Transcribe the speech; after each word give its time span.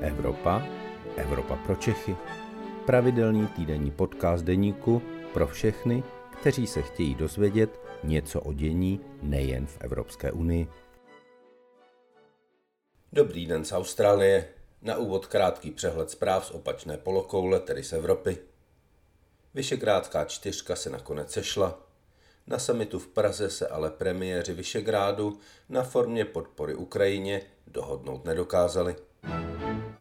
Evropa, 0.00 0.62
Evropa 1.16 1.56
pro 1.56 1.76
Čechy. 1.76 2.16
Pravidelný 2.86 3.46
týdenní 3.46 3.90
podcast 3.90 4.44
deníku 4.44 5.02
pro 5.32 5.46
všechny, 5.46 6.02
kteří 6.40 6.66
se 6.66 6.82
chtějí 6.82 7.14
dozvědět 7.14 7.80
něco 8.04 8.40
o 8.40 8.52
dění 8.52 9.00
nejen 9.22 9.66
v 9.66 9.78
Evropské 9.80 10.32
unii. 10.32 10.68
Dobrý 13.12 13.46
den 13.46 13.64
z 13.64 13.72
Austrálie. 13.72 14.48
Na 14.82 14.96
úvod 14.96 15.26
krátký 15.26 15.70
přehled 15.70 16.10
zpráv 16.10 16.46
z 16.46 16.50
opačné 16.50 16.98
polokoule, 16.98 17.60
tedy 17.60 17.82
z 17.82 17.92
Evropy. 17.92 18.38
Vyšegrádská 19.54 20.24
čtyřka 20.24 20.76
se 20.76 20.90
nakonec 20.90 21.32
sešla. 21.32 21.78
Na 22.46 22.58
samitu 22.58 22.98
v 22.98 23.08
Praze 23.08 23.50
se 23.50 23.68
ale 23.68 23.90
premiéři 23.90 24.52
Vyšegrádu 24.52 25.38
na 25.68 25.82
formě 25.82 26.24
podpory 26.24 26.74
Ukrajině 26.74 27.42
dohodnout 27.66 28.24
nedokázali. 28.24 28.96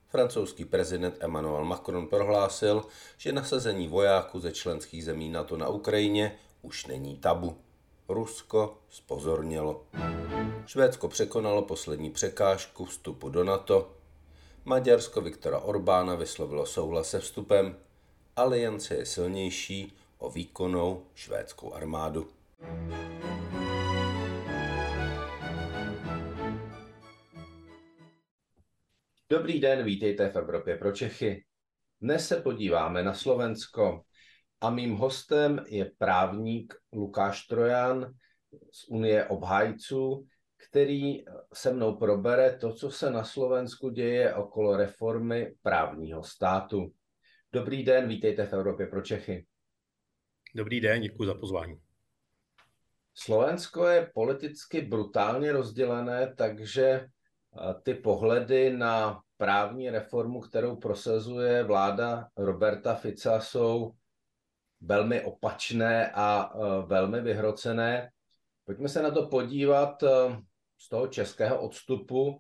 Francouzský 0.10 0.66
prezident 0.66 1.16
Emmanuel 1.20 1.66
Macron 1.66 2.08
prohlásil, 2.08 2.84
že 3.18 3.32
nasazení 3.32 3.88
vojáků 3.88 4.40
ze 4.40 4.52
členských 4.52 5.06
zemí 5.06 5.30
NATO 5.30 5.58
na 5.58 5.68
Ukrajině 5.68 6.38
už 6.62 6.86
není 6.86 7.18
tabu. 7.18 7.58
Rusko 8.10 8.78
spozornělo. 8.90 9.84
Švédsko 10.66 11.08
překonalo 11.08 11.62
poslední 11.62 12.10
překážku 12.10 12.86
vstupu 12.86 13.30
do 13.30 13.44
NATO. 13.44 13.92
Maďarsko 14.66 15.22
Viktora 15.22 15.60
Orbána 15.60 16.16
vyslovilo 16.16 16.66
souhlas 16.66 17.10
se 17.10 17.20
vstupem. 17.20 17.76
Aliance 18.36 18.96
je 18.96 19.06
silnější 19.06 19.98
o 20.18 20.30
výkonnou 20.30 21.04
švédskou 21.16 21.74
armádu. 21.74 22.28
Dobrý 29.30 29.60
den, 29.60 29.84
vítejte 29.84 30.30
v 30.30 30.36
Evropě 30.36 30.78
pro 30.78 30.92
Čechy. 30.92 31.46
Dnes 32.02 32.28
se 32.28 32.42
podíváme 32.42 33.04
na 33.04 33.14
Slovensko 33.14 34.04
a 34.62 34.70
mým 34.70 34.96
hostem 34.96 35.66
je 35.68 35.92
právník 35.98 36.74
Lukáš 36.94 37.46
Trojan 37.46 38.14
z 38.72 38.88
Unie 38.90 39.26
obhájců, 39.26 40.28
který 40.70 41.26
se 41.54 41.74
mnou 41.74 41.96
probere 41.96 42.58
to, 42.58 42.74
co 42.74 42.92
se 42.92 43.12
na 43.12 43.24
Slovensku 43.24 43.90
děje 43.90 44.36
okolo 44.36 44.78
reformy 44.78 45.56
právního 45.62 46.24
státu. 46.24 46.94
Dobrý 47.52 47.84
den, 47.84 48.08
vítejte 48.08 48.46
v 48.46 48.54
Evropě 48.54 48.88
pro 48.88 49.02
Čechy. 49.02 49.46
Dobrý 50.56 50.82
den, 50.82 51.02
děkuji 51.02 51.26
za 51.26 51.34
pozvání. 51.34 51.82
Slovensko 53.14 53.88
je 53.88 54.12
politicky 54.14 54.82
brutálně 54.82 55.52
rozdělené, 55.52 56.34
takže 56.38 57.08
ty 57.84 57.94
pohledy 57.94 58.78
na 58.78 59.22
právní 59.38 59.90
reformu, 59.90 60.42
kterou 60.42 60.76
prosazuje 60.76 61.64
vláda 61.64 62.28
Roberta 62.38 62.96
Fica, 62.96 63.40
jsou 63.40 63.92
velmi 64.82 65.22
opačné 65.22 66.12
a 66.14 66.54
velmi 66.86 67.22
vyhrocené. 67.22 68.10
Pojďme 68.66 68.90
se 68.90 69.04
na 69.04 69.12
to 69.12 69.28
podívat 69.28 70.04
z 70.78 70.90
toho 70.90 71.08
českého 71.08 71.62
odstupu. 71.62 72.40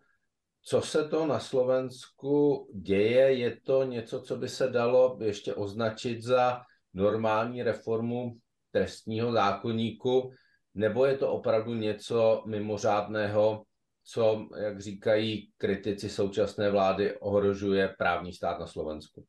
Co 0.61 0.81
se 0.81 1.07
to 1.07 1.25
na 1.25 1.39
Slovensku 1.39 2.67
děje? 2.73 3.33
Je 3.33 3.61
to 3.61 3.83
něco, 3.83 4.21
co 4.21 4.35
by 4.35 4.49
se 4.49 4.67
dalo 4.67 5.17
ještě 5.21 5.53
označit 5.53 6.23
za 6.23 6.61
normální 6.93 7.63
reformu 7.63 8.37
trestního 8.71 9.31
zákonníku, 9.31 10.31
nebo 10.73 11.05
je 11.05 11.17
to 11.17 11.31
opravdu 11.31 11.73
něco 11.73 12.43
mimořádného, 12.45 13.63
co, 14.09 14.49
jak 14.57 14.81
říkají 14.81 15.51
kritici 15.57 16.09
současné 16.09 16.71
vlády, 16.71 17.17
ohrožuje 17.17 17.95
právní 17.97 18.33
stát 18.33 18.59
na 18.59 18.67
Slovensku? 18.67 19.25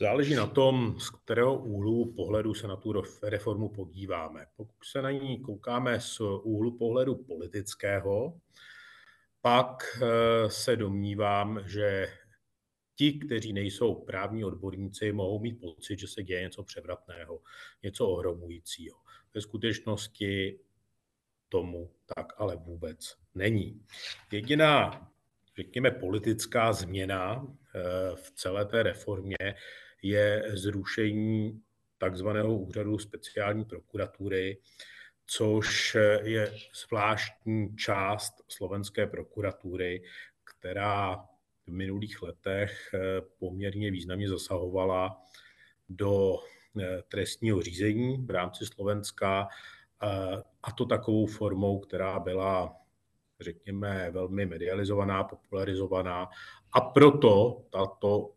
Záleží 0.00 0.34
na 0.34 0.46
tom, 0.46 1.00
z 1.00 1.10
kterého 1.10 1.58
úhlu 1.58 2.12
pohledu 2.12 2.54
se 2.54 2.68
na 2.68 2.76
tu 2.76 3.02
reformu 3.22 3.68
podíváme. 3.68 4.46
Pokud 4.56 4.84
se 4.84 5.02
na 5.02 5.10
ní 5.10 5.40
koukáme 5.40 6.00
z 6.00 6.20
úhlu 6.20 6.78
pohledu 6.78 7.14
politického, 7.14 8.40
pak 9.40 9.84
eh, 10.02 10.50
se 10.50 10.76
domnívám, 10.76 11.60
že 11.66 12.08
ti, 12.96 13.12
kteří 13.12 13.52
nejsou 13.52 13.94
právní 13.94 14.44
odborníci, 14.44 15.12
mohou 15.12 15.40
mít 15.40 15.60
pocit, 15.60 15.98
že 15.98 16.08
se 16.08 16.22
děje 16.22 16.40
něco 16.40 16.62
převratného, 16.62 17.40
něco 17.82 18.08
ohromujícího. 18.08 18.96
Ve 19.34 19.40
skutečnosti 19.40 20.58
tomu 21.48 21.90
tak 22.14 22.32
ale 22.36 22.56
vůbec 22.56 23.16
není. 23.34 23.80
Jediná, 24.32 25.08
řekněme, 25.56 25.90
politická 25.90 26.72
změna 26.72 27.46
eh, 27.46 27.80
v 28.16 28.30
celé 28.30 28.66
té 28.66 28.82
reformě 28.82 29.36
je 30.02 30.44
zrušení 30.48 31.62
takzvaného 31.98 32.58
úřadu 32.58 32.98
speciální 32.98 33.64
prokuratury, 33.64 34.58
což 35.26 35.96
je 36.22 36.54
zvláštní 36.86 37.76
část 37.76 38.34
slovenské 38.48 39.06
prokuratury, 39.06 40.02
která 40.44 41.16
v 41.66 41.68
minulých 41.68 42.22
letech 42.22 42.90
eh, 42.94 42.98
poměrně 43.38 43.90
významně 43.90 44.28
zasahovala 44.28 45.22
do 45.88 46.38
eh, 46.80 47.02
trestního 47.08 47.62
řízení 47.62 48.26
v 48.26 48.30
rámci 48.30 48.66
Slovenska 48.66 49.48
a 50.62 50.72
to 50.72 50.84
takovou 50.84 51.26
formou, 51.26 51.78
která 51.78 52.20
byla, 52.20 52.76
řekněme, 53.40 54.10
velmi 54.10 54.46
medializovaná, 54.46 55.24
popularizovaná 55.24 56.28
a 56.72 56.80
proto 56.80 57.62
tato, 57.70 58.30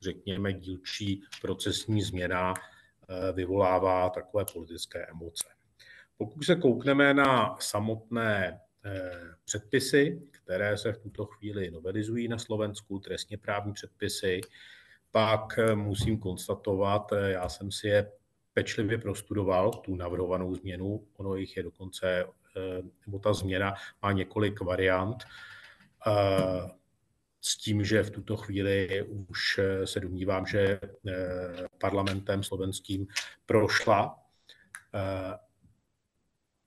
řekněme, 0.00 0.52
dílčí 0.52 1.22
procesní 1.40 2.02
změna 2.02 2.54
eh, 2.54 3.32
vyvolává 3.32 4.10
takové 4.10 4.44
politické 4.52 5.06
emoce. 5.06 5.44
Pokud 6.16 6.42
se 6.42 6.56
koukneme 6.56 7.14
na 7.14 7.56
samotné 7.60 8.60
eh, 8.84 9.10
předpisy, 9.44 10.22
které 10.30 10.78
se 10.78 10.92
v 10.92 10.98
tuto 10.98 11.26
chvíli 11.26 11.70
novelizují 11.70 12.28
na 12.28 12.38
Slovensku, 12.38 12.98
trestně 12.98 13.38
právní 13.38 13.72
předpisy, 13.72 14.40
pak 15.10 15.58
eh, 15.58 15.74
musím 15.74 16.18
konstatovat, 16.18 17.12
já 17.12 17.48
jsem 17.48 17.72
si 17.72 17.88
je 17.88 18.12
pečlivě 18.54 18.98
prostudoval 18.98 19.70
tu 19.70 19.96
navrhovanou 19.96 20.54
změnu. 20.54 21.06
Ono 21.16 21.34
jich 21.36 21.56
je 21.56 21.62
dokonce, 21.62 22.24
eh, 22.24 22.82
nebo 23.06 23.18
ta 23.18 23.32
změna 23.32 23.74
má 24.02 24.12
několik 24.12 24.60
variant 24.60 25.24
eh, 26.06 26.70
s 27.40 27.56
tím, 27.56 27.84
že 27.84 28.02
v 28.02 28.10
tuto 28.10 28.36
chvíli 28.36 29.02
už 29.28 29.58
eh, 29.58 29.86
se 29.86 30.00
domnívám, 30.00 30.46
že 30.46 30.80
parlamentem 31.78 32.42
slovenským 32.42 33.06
prošla. 33.46 34.16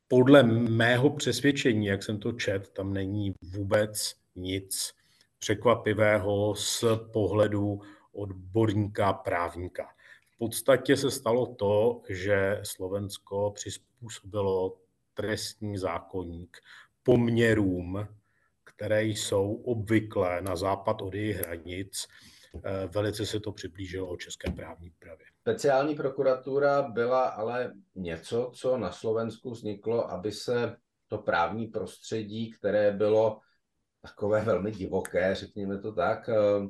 Podle 0.07 0.43
mého 0.43 1.09
přesvědčení, 1.09 1.85
jak 1.85 2.03
jsem 2.03 2.19
to 2.19 2.31
čet, 2.31 2.69
tam 2.69 2.93
není 2.93 3.35
vůbec 3.41 4.15
nic 4.35 4.93
překvapivého 5.39 6.55
z 6.55 6.83
pohledu 7.11 7.81
odborníka, 8.11 9.13
právníka 9.13 9.92
podstatě 10.43 10.97
se 10.97 11.11
stalo 11.11 11.45
to, 11.45 12.01
že 12.09 12.59
Slovensko 12.63 13.51
přizpůsobilo 13.55 14.77
trestní 15.13 15.77
zákonník 15.77 16.57
poměrům, 17.03 18.07
které 18.63 19.03
jsou 19.03 19.53
obvyklé 19.53 20.41
na 20.41 20.55
západ 20.55 21.01
od 21.01 21.13
jejich 21.13 21.37
hranic. 21.37 22.07
Eh, 22.65 22.87
velice 22.87 23.25
se 23.25 23.39
to 23.39 23.51
přiblížilo 23.51 24.17
české 24.17 24.51
právní 24.51 24.89
úpravě. 24.89 25.25
Speciální 25.41 25.95
prokuratura 25.95 26.81
byla 26.81 27.23
ale 27.23 27.73
něco, 27.95 28.51
co 28.55 28.77
na 28.77 28.91
Slovensku 28.91 29.51
vzniklo, 29.51 30.11
aby 30.11 30.31
se 30.31 30.75
to 31.07 31.17
právní 31.17 31.67
prostředí, 31.67 32.51
které 32.51 32.91
bylo 32.91 33.39
takové 34.01 34.41
velmi 34.41 34.71
divoké, 34.71 35.35
řekněme 35.35 35.77
to 35.77 35.91
tak, 35.91 36.29
eh, 36.29 36.67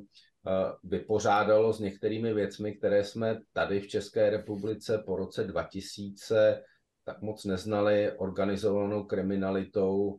vypořádalo 0.84 1.72
s 1.72 1.80
některými 1.80 2.34
věcmi, 2.34 2.74
které 2.74 3.04
jsme 3.04 3.40
tady 3.52 3.80
v 3.80 3.88
České 3.88 4.30
republice 4.30 5.02
po 5.06 5.16
roce 5.16 5.44
2000 5.44 6.62
tak 7.04 7.22
moc 7.22 7.44
neznali, 7.44 8.12
organizovanou 8.12 9.04
kriminalitou, 9.04 10.18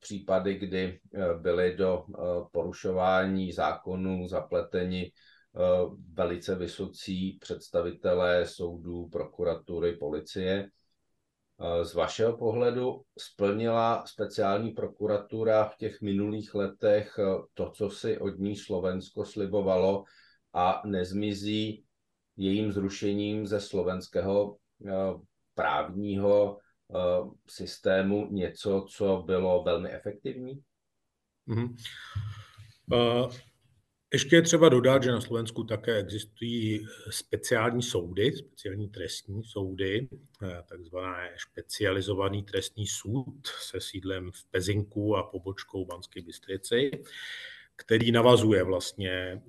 případy, 0.00 0.54
kdy 0.54 1.00
byly 1.40 1.76
do 1.76 2.04
porušování 2.52 3.52
zákonů 3.52 4.28
zapleteni 4.28 5.12
velice 6.12 6.54
vysocí 6.54 7.38
představitelé 7.40 8.46
soudů, 8.46 9.08
prokuratury, 9.08 9.96
policie. 9.96 10.68
Z 11.82 11.94
vašeho 11.94 12.36
pohledu 12.36 13.02
splnila 13.18 14.06
speciální 14.06 14.70
prokuratura 14.70 15.64
v 15.64 15.76
těch 15.76 16.00
minulých 16.00 16.54
letech 16.54 17.18
eh, 17.18 17.42
to, 17.54 17.70
co 17.70 17.90
si 17.90 18.18
od 18.18 18.38
ní 18.38 18.56
Slovensko 18.56 19.24
slibovalo 19.24 20.04
a 20.52 20.82
nezmizí 20.86 21.84
jejím 22.36 22.72
zrušením 22.72 23.46
ze 23.46 23.60
slovenského 23.60 24.56
eh, 24.86 24.92
právního 25.54 26.58
eh, 26.58 26.98
systému 27.48 28.28
něco, 28.30 28.86
co 28.88 29.22
bylo 29.26 29.62
velmi 29.62 29.90
efektivní? 29.90 30.60
Mm-hmm. 31.48 31.76
Ještě 34.12 34.36
je 34.36 34.42
třeba 34.42 34.68
dodat, 34.68 35.02
že 35.02 35.12
na 35.12 35.20
Slovensku 35.20 35.64
také 35.64 35.96
existují 35.96 36.86
speciální 37.10 37.82
soudy, 37.82 38.32
speciální 38.32 38.88
trestní 38.88 39.44
soudy, 39.44 40.08
takzvané 40.68 41.30
specializovaný 41.50 42.42
trestní 42.42 42.86
soud 42.86 43.46
se 43.46 43.80
sídlem 43.80 44.30
v 44.32 44.44
Pezinku 44.44 45.16
a 45.16 45.22
pobočkou 45.22 45.84
Banské 45.84 46.22
Bystrici, 46.22 46.90
který 47.76 48.12
navazuje 48.12 48.62
vlastně 48.62 49.10
eh, 49.12 49.40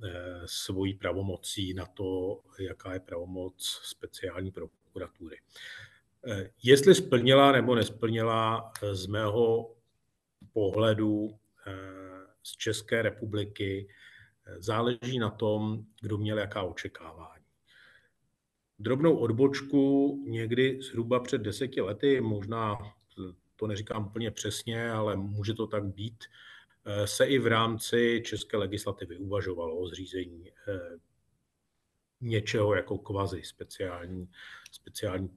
svojí 0.46 0.94
pravomocí 0.94 1.74
na 1.74 1.86
to, 1.86 2.40
jaká 2.60 2.94
je 2.94 3.00
pravomoc 3.00 3.82
speciální 3.84 4.52
prokuratury. 4.52 5.38
Eh, 6.28 6.50
jestli 6.64 6.96
splnila 6.96 7.52
nebo 7.52 7.76
nesplnila 7.76 8.72
eh, 8.84 8.96
z 8.96 9.06
mého 9.06 9.76
pohledu 10.54 11.40
z 12.44 12.58
České 12.58 13.02
republiky, 13.02 13.88
záleží 14.58 15.20
na 15.20 15.30
tom, 15.30 15.86
kdo 16.02 16.18
měl 16.18 16.38
jaká 16.38 16.64
očekávání. 16.64 17.46
Drobnou 18.80 19.18
odbočku 19.18 20.24
někdy 20.28 20.80
zhruba 20.82 21.20
před 21.20 21.42
deseti 21.42 21.82
lety, 21.82 22.22
možná 22.22 22.78
to 23.56 23.68
neříkám 23.68 24.06
úplně 24.06 24.32
přesně, 24.32 24.92
ale 24.92 25.16
může 25.16 25.54
to 25.54 25.68
tak 25.68 25.86
být, 25.86 26.24
se 27.06 27.26
i 27.26 27.40
v 27.40 27.48
rámci 27.48 28.22
české 28.26 28.58
legislativy 28.58 29.18
uvažovalo 29.18 29.78
o 29.78 29.88
zřízení 29.88 30.52
eh, 30.68 30.80
něčeho 32.22 32.76
jako 32.76 32.98
kvazi 32.98 33.42
speciální, 33.44 34.30
speciální 34.72 35.30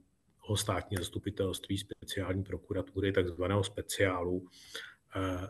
státní 0.54 0.96
zastupitelství, 0.96 1.78
speciální 1.78 2.44
prokuratury, 2.44 3.12
takzvaného 3.12 3.64
speciálu. 3.64 4.46
Eh, 5.16 5.48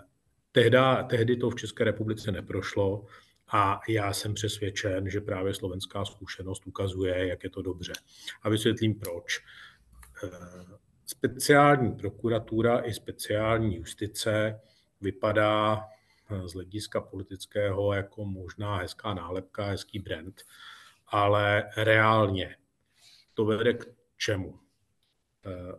tehda, 0.52 1.02
tehdy 1.02 1.36
to 1.36 1.50
v 1.50 1.54
České 1.54 1.84
republice 1.84 2.32
neprošlo 2.32 3.06
a 3.48 3.80
já 3.88 4.12
jsem 4.12 4.34
přesvědčen, 4.34 5.10
že 5.10 5.20
právě 5.20 5.54
slovenská 5.54 6.04
zkušenost 6.04 6.66
ukazuje, 6.66 7.26
jak 7.28 7.44
je 7.44 7.50
to 7.50 7.62
dobře. 7.62 7.92
A 8.42 8.48
vysvětlím 8.48 8.94
proč. 8.94 9.40
Eh, 10.24 10.28
speciální 11.06 11.92
prokuratura 11.92 12.80
i 12.80 12.94
speciální 12.94 13.76
justice 13.76 14.60
vypadá 15.00 15.80
eh, 16.30 16.48
z 16.48 16.52
hlediska 16.52 17.00
politického 17.00 17.92
jako 17.92 18.24
možná 18.24 18.76
hezká 18.76 19.14
nálepka, 19.14 19.64
hezký 19.64 19.98
brand, 19.98 20.42
ale 21.06 21.70
reálně 21.76 22.56
to 23.34 23.44
vede 23.44 23.74
k 23.74 23.86
čemu? 24.16 24.58
Eh, 25.46 25.78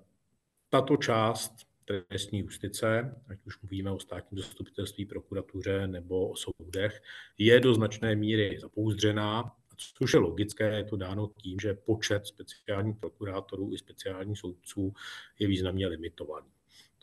tato 0.69 0.97
část 0.97 1.68
trestní 1.89 2.39
justice, 2.39 3.15
ať 3.29 3.37
už 3.45 3.61
mluvíme 3.61 3.91
o 3.91 3.99
státním 3.99 4.41
zastupitelství, 4.41 5.05
prokuratuře 5.05 5.87
nebo 5.87 6.29
o 6.29 6.35
soudech, 6.35 7.01
je 7.37 7.59
do 7.59 7.73
značné 7.73 8.15
míry 8.15 8.57
zapouzdřená, 8.61 9.55
což 9.97 10.13
je 10.13 10.19
logické, 10.19 10.77
je 10.77 10.83
to 10.83 10.97
dáno 10.97 11.31
tím, 11.37 11.59
že 11.59 11.73
počet 11.73 12.27
speciálních 12.27 12.97
prokurátorů 12.97 13.73
i 13.73 13.77
speciálních 13.77 14.39
soudců 14.39 14.93
je 15.39 15.47
významně 15.47 15.87
limitovaný. 15.87 16.47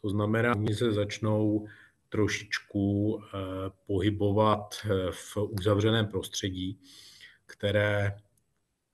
To 0.01 0.09
znamená, 0.09 0.57
oni 0.57 0.75
se 0.75 0.93
začnou 0.93 1.67
trošičku 2.09 3.19
eh, 3.21 3.39
pohybovat 3.87 4.75
eh, 4.85 4.89
v 5.11 5.37
uzavřeném 5.37 6.07
prostředí, 6.07 6.81
které 7.47 8.17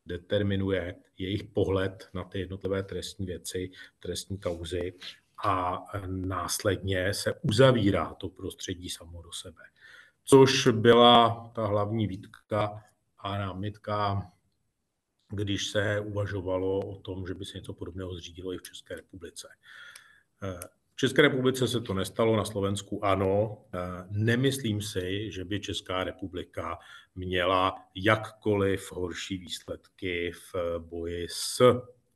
determinuje 0.07 0.95
jejich 1.19 1.45
pohled 1.45 2.09
na 2.15 2.25
ty 2.25 2.39
jednotlivé 2.39 2.83
trestní 2.83 3.27
věci, 3.27 3.71
trestní 4.01 4.39
kauzy 4.39 4.93
a 5.45 5.85
následně 6.07 7.15
se 7.15 7.35
uzavírá 7.43 8.15
to 8.15 8.29
prostředí 8.29 8.89
samo 8.89 9.23
do 9.23 9.33
sebe. 9.33 9.63
Což 10.25 10.69
byla 10.69 11.51
ta 11.55 11.67
hlavní 11.67 12.07
výtka 12.07 12.85
a 13.19 13.39
námitka, 13.39 14.31
když 15.29 15.67
se 15.67 16.01
uvažovalo 16.01 16.79
o 16.79 16.97
tom, 16.97 17.27
že 17.27 17.35
by 17.35 17.45
se 17.45 17.59
něco 17.59 17.73
podobného 17.73 18.15
zřídilo 18.15 18.53
i 18.53 18.59
v 18.59 18.63
České 18.63 18.95
republice. 18.95 19.49
V 20.93 20.97
České 20.97 21.23
republice 21.23 21.69
se 21.69 21.81
to 21.81 21.95
nestalo, 21.95 22.37
na 22.37 22.45
Slovensku 22.45 23.05
ano. 23.05 23.65
Nemyslím 24.11 24.83
si, 24.83 25.31
že 25.33 25.45
by 25.45 25.61
Česká 25.61 26.05
republika 26.05 26.79
měla 27.15 27.75
jakkoliv 27.95 28.93
horší 28.93 29.39
výsledky 29.39 30.33
v 30.33 30.79
boji 30.79 31.27
s 31.31 31.63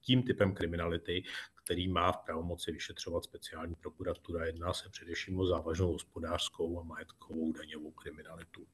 tím 0.00 0.23
typem 0.23 0.55
kriminality, 0.55 1.23
který 1.67 1.89
má 1.89 2.13
v 2.13 2.17
pravomoci 2.17 2.73
vyšetřovat 2.73 3.25
speciální 3.25 3.75
prokuratura. 3.75 4.47
Jedná 4.47 4.73
se 4.73 4.89
především 4.89 5.41
o 5.41 5.47
závažnou 5.47 5.93
hospodářskou 5.93 6.81
a 6.81 6.83
majetkovou 6.83 7.53
daňovou 7.53 7.91
kriminalitu. 7.91 8.67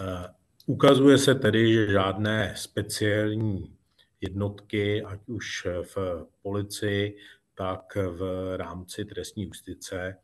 Eh, 0.00 0.34
ukazuje 0.66 1.18
se 1.18 1.34
tedy, 1.34 1.72
že 1.72 1.92
žádné 1.92 2.54
speciální 2.56 3.76
jednotky, 4.20 5.02
ať 5.02 5.20
už 5.26 5.66
v 5.82 6.26
policii, 6.42 7.18
tak 7.54 7.96
v 7.96 8.54
rámci 8.56 9.04
trestní 9.04 9.44
justice 9.44 10.16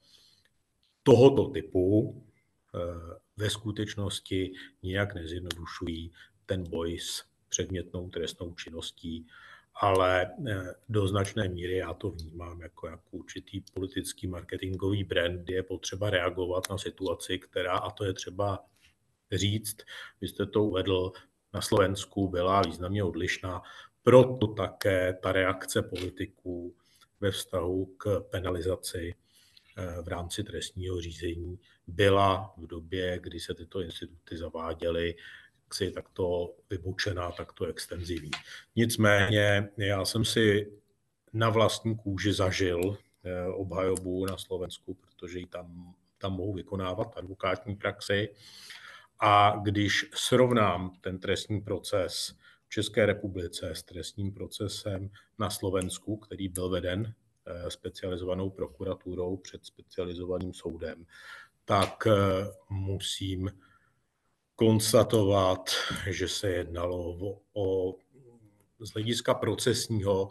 tohoto 1.02 1.48
typu 1.48 2.14
eh, 2.74 2.78
ve 3.36 3.50
skutečnosti 3.50 4.52
nijak 4.82 5.14
nezjednodušují 5.14 6.12
ten 6.46 6.70
boj 6.70 6.98
s 6.98 7.24
předmětnou 7.48 8.08
trestnou 8.10 8.54
činností, 8.54 9.26
ale 9.80 10.30
eh, 10.48 10.74
do 10.88 11.08
značné 11.08 11.48
míry 11.48 11.76
já 11.76 11.94
to 11.94 12.10
vnímám 12.10 12.60
jako, 12.60 12.88
jako 12.88 13.02
určitý 13.10 13.60
politický 13.60 14.26
marketingový 14.26 15.04
brand, 15.04 15.40
kde 15.40 15.54
je 15.54 15.62
potřeba 15.62 16.10
reagovat 16.10 16.70
na 16.70 16.78
situaci, 16.78 17.38
která, 17.38 17.72
a 17.72 17.90
to 17.90 18.04
je 18.04 18.12
třeba 18.12 18.64
říct, 19.32 19.76
vy 20.20 20.28
jste 20.28 20.46
to 20.46 20.64
uvedl, 20.64 21.12
na 21.54 21.60
Slovensku 21.60 22.28
byla 22.28 22.62
významně 22.62 23.04
odlišná, 23.04 23.62
proto 24.02 24.46
také 24.46 25.18
ta 25.22 25.32
reakce 25.32 25.82
politiků 25.82 26.74
ve 27.20 27.30
vztahu 27.30 27.86
k 27.86 28.20
penalizaci 28.30 29.14
eh, 29.76 30.02
v 30.02 30.08
rámci 30.08 30.44
trestního 30.44 31.00
řízení 31.00 31.58
byla 31.86 32.54
v 32.56 32.66
době, 32.66 33.18
kdy 33.22 33.40
se 33.40 33.54
tyto 33.54 33.80
instituty 33.80 34.36
zaváděly, 34.36 35.14
si 35.74 35.90
takto 35.90 36.54
vybučená, 36.70 37.30
takto 37.30 37.66
extenzivní. 37.66 38.30
Nicméně 38.76 39.68
já 39.76 40.04
jsem 40.04 40.24
si 40.24 40.72
na 41.32 41.50
vlastní 41.50 41.96
kůži 41.96 42.32
zažil 42.32 42.98
eh, 43.24 43.46
obhajobu 43.46 44.26
na 44.26 44.36
Slovensku, 44.36 44.94
protože 44.94 45.38
ji 45.38 45.46
tam, 45.46 45.94
tam 46.18 46.32
mohu 46.32 46.52
vykonávat 46.52 47.16
advokátní 47.16 47.76
praxi. 47.76 48.28
A 49.20 49.56
když 49.62 50.10
srovnám 50.14 50.90
ten 51.00 51.18
trestní 51.18 51.60
proces 51.60 52.34
České 52.68 53.06
republice 53.06 53.70
s 53.70 53.82
trestním 53.82 54.32
procesem 54.32 55.10
na 55.38 55.50
Slovensku, 55.50 56.16
který 56.16 56.48
byl 56.48 56.68
veden 56.68 57.14
eh, 57.46 57.70
specializovanou 57.70 58.50
prokuraturou 58.50 59.36
před 59.36 59.66
specializovaným 59.66 60.54
soudem, 60.54 61.06
tak 61.64 62.06
eh, 62.06 62.12
musím 62.70 63.50
konstatovat, 64.56 65.70
že 66.10 66.28
se 66.28 66.50
jednalo 66.50 67.18
o, 67.18 67.42
o 67.52 67.94
z 68.80 68.92
hlediska 68.92 69.34
procesního 69.34 70.30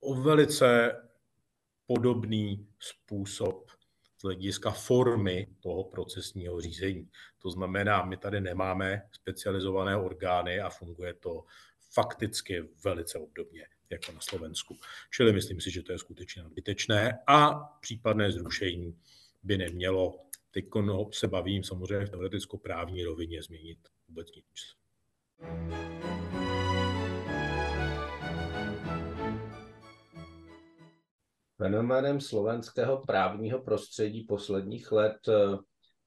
o 0.00 0.14
velice 0.14 0.96
podobný 1.86 2.68
způsob 2.78 3.70
z 4.18 4.22
hlediska 4.22 4.70
formy 4.70 5.46
toho 5.60 5.84
procesního 5.84 6.60
řízení. 6.60 7.08
To 7.38 7.50
znamená, 7.50 8.04
my 8.04 8.16
tady 8.16 8.40
nemáme 8.40 9.02
specializované 9.12 9.96
orgány 9.96 10.60
a 10.60 10.70
funguje 10.70 11.14
to 11.14 11.44
fakticky 11.92 12.68
velice 12.84 13.18
obdobně 13.18 13.66
jako 13.90 14.12
na 14.12 14.20
Slovensku. 14.20 14.78
Čili 15.10 15.32
myslím 15.32 15.60
si, 15.60 15.70
že 15.70 15.82
to 15.82 15.92
je 15.92 15.98
skutečně 15.98 16.42
nadbytečné 16.42 17.18
a 17.26 17.54
případné 17.80 18.32
zrušení 18.32 18.98
by 19.42 19.58
nemělo, 19.58 20.18
teď 20.50 20.64
se 21.12 21.28
bavím 21.28 21.64
samozřejmě 21.64 22.06
v 22.06 22.10
teoreticko-právní 22.10 23.04
rovině, 23.04 23.42
změnit 23.42 23.78
vůbec 24.08 24.26
nic. 24.36 24.44
Fenoménem 31.56 32.20
slovenského 32.20 33.02
právního 33.06 33.62
prostředí 33.62 34.24
posledních 34.24 34.92
let 34.92 35.28
eh, 35.28 35.56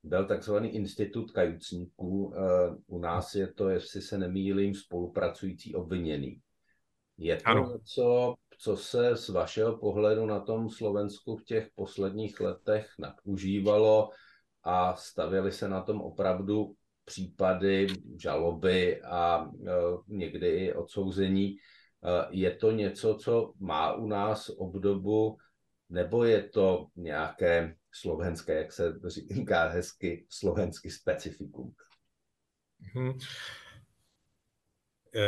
byl 0.04 0.26
takzvaný 0.26 0.76
institut 0.76 1.32
kajucníků. 1.32 2.34
Eh, 2.36 2.76
u 2.88 3.00
nás 3.00 3.36
je 3.36 3.54
to, 3.54 3.70
jestli 3.70 4.02
se 4.02 4.18
nemýlím, 4.18 4.76
spolupracující 4.76 5.76
obviněný. 5.76 6.42
Je 7.18 7.36
to 7.36 7.48
ano. 7.48 7.72
něco, 7.74 8.36
co 8.58 8.78
se 8.78 9.16
z 9.16 9.30
vašeho 9.30 9.78
pohledu 9.78 10.26
na 10.26 10.40
tom 10.40 10.70
Slovensku 10.70 11.38
v 11.38 11.44
těch 11.44 11.70
posledních 11.76 12.40
letech 12.40 12.90
nadužívalo 13.00 14.10
a 14.64 14.96
stavěly 14.96 15.52
se 15.52 15.70
na 15.70 15.82
tom 15.82 16.02
opravdu 16.02 16.76
případy 17.06 17.88
žaloby 18.18 19.02
a 19.02 19.50
eh, 19.68 19.72
někdy 20.08 20.48
i 20.48 20.74
odsouzení. 20.74 21.56
Je 22.30 22.56
to 22.56 22.72
něco, 22.72 23.16
co 23.16 23.54
má 23.60 23.94
u 23.94 24.08
nás 24.08 24.50
obdobu 24.50 25.38
nebo 25.94 26.24
je 26.24 26.44
to 26.44 26.88
nějaké 26.96 27.76
slovenské, 27.92 28.58
jak 28.58 28.72
se 28.72 28.94
říká 29.32 29.68
hezky, 29.68 30.26
slovenský 30.30 30.90
specifikum? 30.90 31.74
Hmm. 32.80 33.14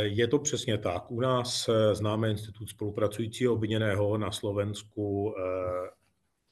Je 0.01 0.27
to 0.27 0.39
přesně 0.39 0.77
tak. 0.77 1.11
U 1.11 1.19
nás 1.19 1.69
známe 1.93 2.31
institut 2.31 2.69
spolupracujícího 2.69 3.53
obviněného 3.53 4.17
na 4.17 4.31
Slovensku. 4.31 5.35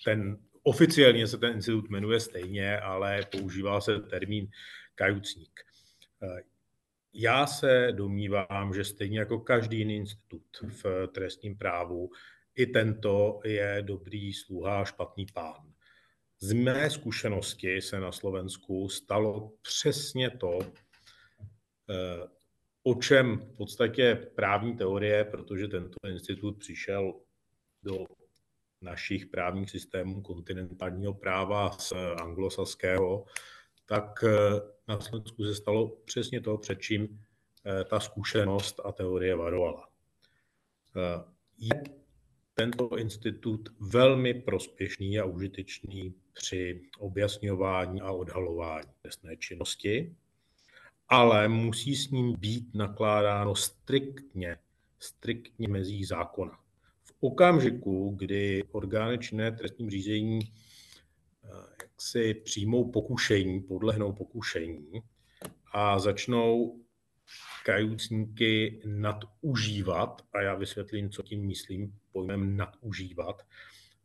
Ten 0.05 0.37
oficiálně 0.63 1.27
se 1.27 1.37
ten 1.37 1.53
institut 1.53 1.89
jmenuje 1.89 2.19
stejně, 2.19 2.79
ale 2.79 3.25
používá 3.31 3.81
se 3.81 3.99
termín 3.99 4.47
kajucník. 4.95 5.59
Já 7.13 7.47
se 7.47 7.87
domnívám, 7.91 8.73
že 8.73 8.83
stejně 8.83 9.19
jako 9.19 9.39
každý 9.39 9.77
jiný 9.77 9.95
institut 9.95 10.43
v 10.61 11.07
trestním 11.07 11.57
právu, 11.57 12.09
i 12.55 12.65
tento 12.65 13.39
je 13.45 13.77
dobrý 13.81 14.33
sluha, 14.33 14.85
špatný 14.85 15.25
pán. 15.33 15.73
Z 16.39 16.53
mé 16.53 16.89
zkušenosti 16.89 17.81
se 17.81 17.99
na 17.99 18.11
Slovensku 18.11 18.89
stalo 18.89 19.51
přesně 19.61 20.29
to, 20.29 20.59
eh, 21.89 22.27
o 22.83 22.95
čem 22.95 23.37
v 23.37 23.57
podstatě 23.57 24.31
právní 24.35 24.77
teorie, 24.77 25.23
protože 25.25 25.67
tento 25.67 25.97
institut 26.07 26.59
přišel 26.59 27.19
do 27.83 28.05
našich 28.83 29.25
právních 29.25 29.69
systémů 29.69 30.21
kontinentálního 30.21 31.13
práva 31.13 31.71
z 31.71 31.93
anglosaského, 32.21 33.25
tak 33.85 34.23
eh, 34.23 34.61
na 34.87 34.99
Slovensku 34.99 35.43
se 35.43 35.55
stalo 35.55 35.87
přesně 36.05 36.41
to, 36.41 36.57
před 36.57 36.81
čím 36.81 37.19
eh, 37.65 37.83
ta 37.83 37.99
zkušenost 37.99 38.79
a 38.85 38.91
teorie 38.91 39.35
varovala. 39.35 39.89
Je 41.57 41.83
tento 42.53 42.97
institut 42.97 43.69
velmi 43.79 44.33
prospěšný 44.33 45.19
a 45.19 45.25
užitečný 45.25 46.13
při 46.33 46.81
objasňování 46.99 48.01
a 48.01 48.11
odhalování 48.11 48.89
trestné 49.01 49.37
činnosti, 49.37 50.15
ale 51.09 51.47
musí 51.47 51.95
s 51.95 52.11
ním 52.11 52.33
být 52.39 52.75
nakládáno 52.75 53.55
striktně, 53.55 54.57
striktně 54.99 55.67
mezí 55.67 56.05
zákona. 56.05 56.62
Okamžiku, 57.23 58.15
kdy 58.19 58.63
orgány 58.71 59.17
činné 59.17 59.51
trestním 59.51 59.89
řízení 59.89 60.39
eh, 60.43 61.47
jak 61.81 61.89
si 62.01 62.33
přijmou 62.33 62.91
pokušení, 62.91 63.61
podlehnou 63.61 64.13
pokušení 64.13 65.01
a 65.73 65.99
začnou 65.99 66.79
kajucníky 67.65 68.81
nadužívat, 68.85 70.21
a 70.33 70.41
já 70.41 70.55
vysvětlím, 70.55 71.09
co 71.09 71.23
tím 71.23 71.47
myslím 71.47 71.99
pojmem 72.11 72.57
nadužívat. 72.57 73.41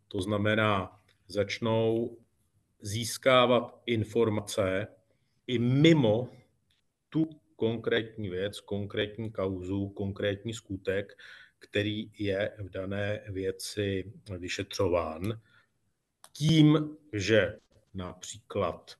To 0.09 0.23
znamená, 0.23 1.01
začnou 1.29 2.17
získávat 2.81 3.83
informace 3.87 4.87
i 5.47 5.59
mimo 5.59 6.29
tu 7.09 7.31
konkrétní 7.57 8.29
věc, 8.29 8.61
konkrétní 8.61 9.31
kauzu, 9.33 9.89
konkrétní 9.89 10.55
skutek, 10.55 11.17
který 11.59 12.11
je 12.19 12.53
v 12.59 12.71
dané 12.71 13.21
věci 13.29 14.13
vyšetřován, 14.39 15.41
tím, 16.33 16.97
že 17.13 17.59
například 17.95 18.95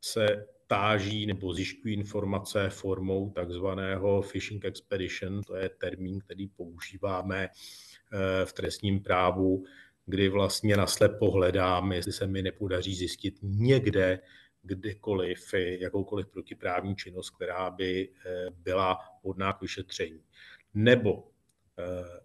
se 0.00 0.46
táží 0.66 1.26
nebo 1.26 1.54
zjišťují 1.54 1.94
informace 1.94 2.70
formou 2.70 3.30
takzvaného 3.30 4.22
phishing 4.22 4.64
expedition, 4.64 5.42
to 5.42 5.56
je 5.56 5.68
termín, 5.68 6.20
který 6.20 6.48
používáme 6.48 7.48
eh, 7.48 8.46
v 8.46 8.52
trestním 8.52 9.02
právu, 9.02 9.64
kdy 10.06 10.28
vlastně 10.28 10.76
naslepo 10.76 11.30
hledáme, 11.30 11.96
jestli 11.96 12.12
se 12.12 12.26
mi 12.26 12.42
nepodaří 12.42 12.94
zjistit 12.94 13.34
někde, 13.42 14.20
kdekoliv, 14.62 15.54
jakoukoliv 15.54 16.26
protiprávní 16.26 16.96
činnost, 16.96 17.30
která 17.30 17.70
by 17.70 18.08
eh, 18.08 18.46
byla 18.50 18.98
hodná 19.22 19.52
k 19.52 19.60
vyšetření. 19.60 20.20
Nebo 20.74 21.28
eh, 21.28 21.33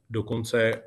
dokonce 0.10 0.84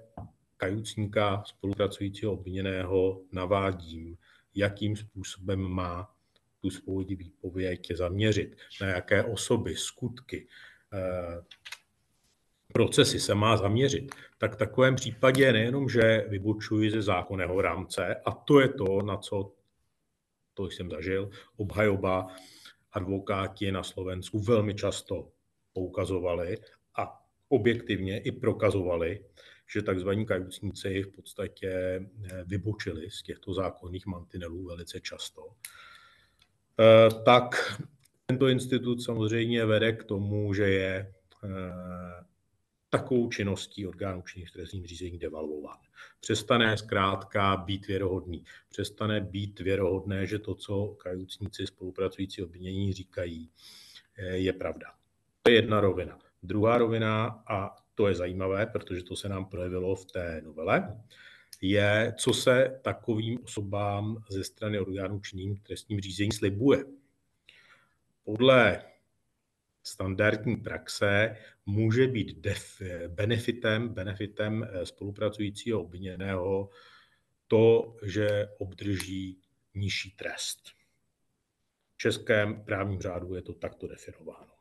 kajucníka 0.57 1.43
spolupracujícího 1.47 2.33
obviněného 2.33 3.23
navádím, 3.33 4.17
jakým 4.55 4.97
způsobem 4.97 5.61
má 5.61 6.15
tu 6.61 6.71
svou 6.71 7.05
výpověď 7.05 7.93
zaměřit, 7.95 8.57
na 8.81 8.87
jaké 8.87 9.25
osoby, 9.25 9.77
skutky, 9.77 10.47
eh, 10.93 11.43
procesy 12.73 13.21
se 13.21 13.35
má 13.35 13.57
zaměřit, 13.57 14.15
tak 14.39 14.55
v 14.55 14.59
takovém 14.59 14.95
případě 14.95 15.53
nejenom, 15.53 15.89
že 15.89 16.27
vybočuji 16.29 16.91
ze 16.91 17.03
zákonného 17.03 17.61
rámce, 17.61 18.15
a 18.25 18.31
to 18.33 18.61
je 18.61 18.69
to, 18.69 19.03
na 19.03 19.17
co 19.17 19.53
to 20.55 20.67
jsem 20.67 20.91
zažil, 20.91 21.31
obhajoba 21.57 22.27
advokáti 22.93 23.73
na 23.73 23.83
Slovensku 23.83 24.39
velmi 24.39 24.75
často 24.75 25.29
poukazovali 25.73 26.59
a 26.99 27.22
objektivně 27.53 28.19
i 28.19 28.33
prokazovali, 28.33 29.25
že 29.73 29.83
takzvaní 29.83 30.27
kajucníci 30.27 31.03
v 31.03 31.09
podstatě 31.09 31.71
eh, 31.71 32.45
vybočili 32.45 33.11
z 33.11 33.23
těchto 33.23 33.55
zákonných 33.55 34.07
mantinelů 34.07 34.65
velice 34.65 35.01
často. 35.01 35.49
Eh, 36.81 37.23
tak 37.25 37.81
tento 38.27 38.49
institut 38.49 39.03
samozřejmě 39.03 39.65
vede 39.65 39.93
k 39.93 40.05
tomu, 40.05 40.55
že 40.55 40.71
je 40.71 41.13
eh, 41.45 41.49
takovou 42.91 43.31
činností 43.31 43.87
orgánů 43.87 44.23
činných 44.23 44.49
v 44.49 44.53
trestním 44.53 44.87
řízení 44.87 45.19
devalvován. 45.19 45.79
Přestane 46.21 46.77
zkrátka 46.77 47.57
být 47.57 47.87
věrohodný. 47.87 48.45
Přestane 48.69 49.21
být 49.21 49.61
věrohodné, 49.61 50.27
že 50.27 50.39
to, 50.39 50.55
co 50.55 50.87
kajucníci 50.87 51.67
spolupracující 51.67 52.43
obvinění 52.43 52.93
říkají, 52.93 53.51
je 54.33 54.53
pravda. 54.53 54.87
To 55.43 55.51
je 55.51 55.57
jedna 55.57 55.81
rovina. 55.81 56.19
Druhá 56.43 56.79
rovina, 56.79 57.43
a 57.47 57.77
to 57.95 58.09
je 58.09 58.15
zajímavé, 58.15 58.67
protože 58.67 59.03
to 59.03 59.17
se 59.17 59.29
nám 59.29 59.45
projevilo 59.45 59.97
v 59.97 60.05
té 60.05 60.41
novele, 60.45 61.01
je, 61.61 62.15
co 62.19 62.33
se 62.33 62.81
takovým 62.83 63.39
osobám 63.45 64.25
ze 64.31 64.45
strany 64.45 64.81
orgánů 64.81 65.21
činným 65.21 65.57
trestním 65.57 66.01
řízení 66.01 66.33
slibuje. 66.33 66.85
Podle 68.25 68.83
standardní 69.83 70.57
praxe 70.57 71.37
může 71.67 72.07
být 72.07 72.39
def, 72.39 72.83
benefitem, 73.09 73.89
benefitem 73.89 74.69
eh, 74.71 74.87
spolupracujícího 74.87 75.81
obviněného 75.81 76.71
to, 77.49 77.97
že 78.03 78.49
obdrží 78.59 79.41
nižší 79.75 80.11
trest. 80.11 80.61
V 81.95 81.97
českém 81.97 82.65
právním 82.65 83.01
řádu 83.01 83.35
je 83.35 83.43
to 83.43 83.55
takto 83.55 83.89
definováno. 83.89 84.52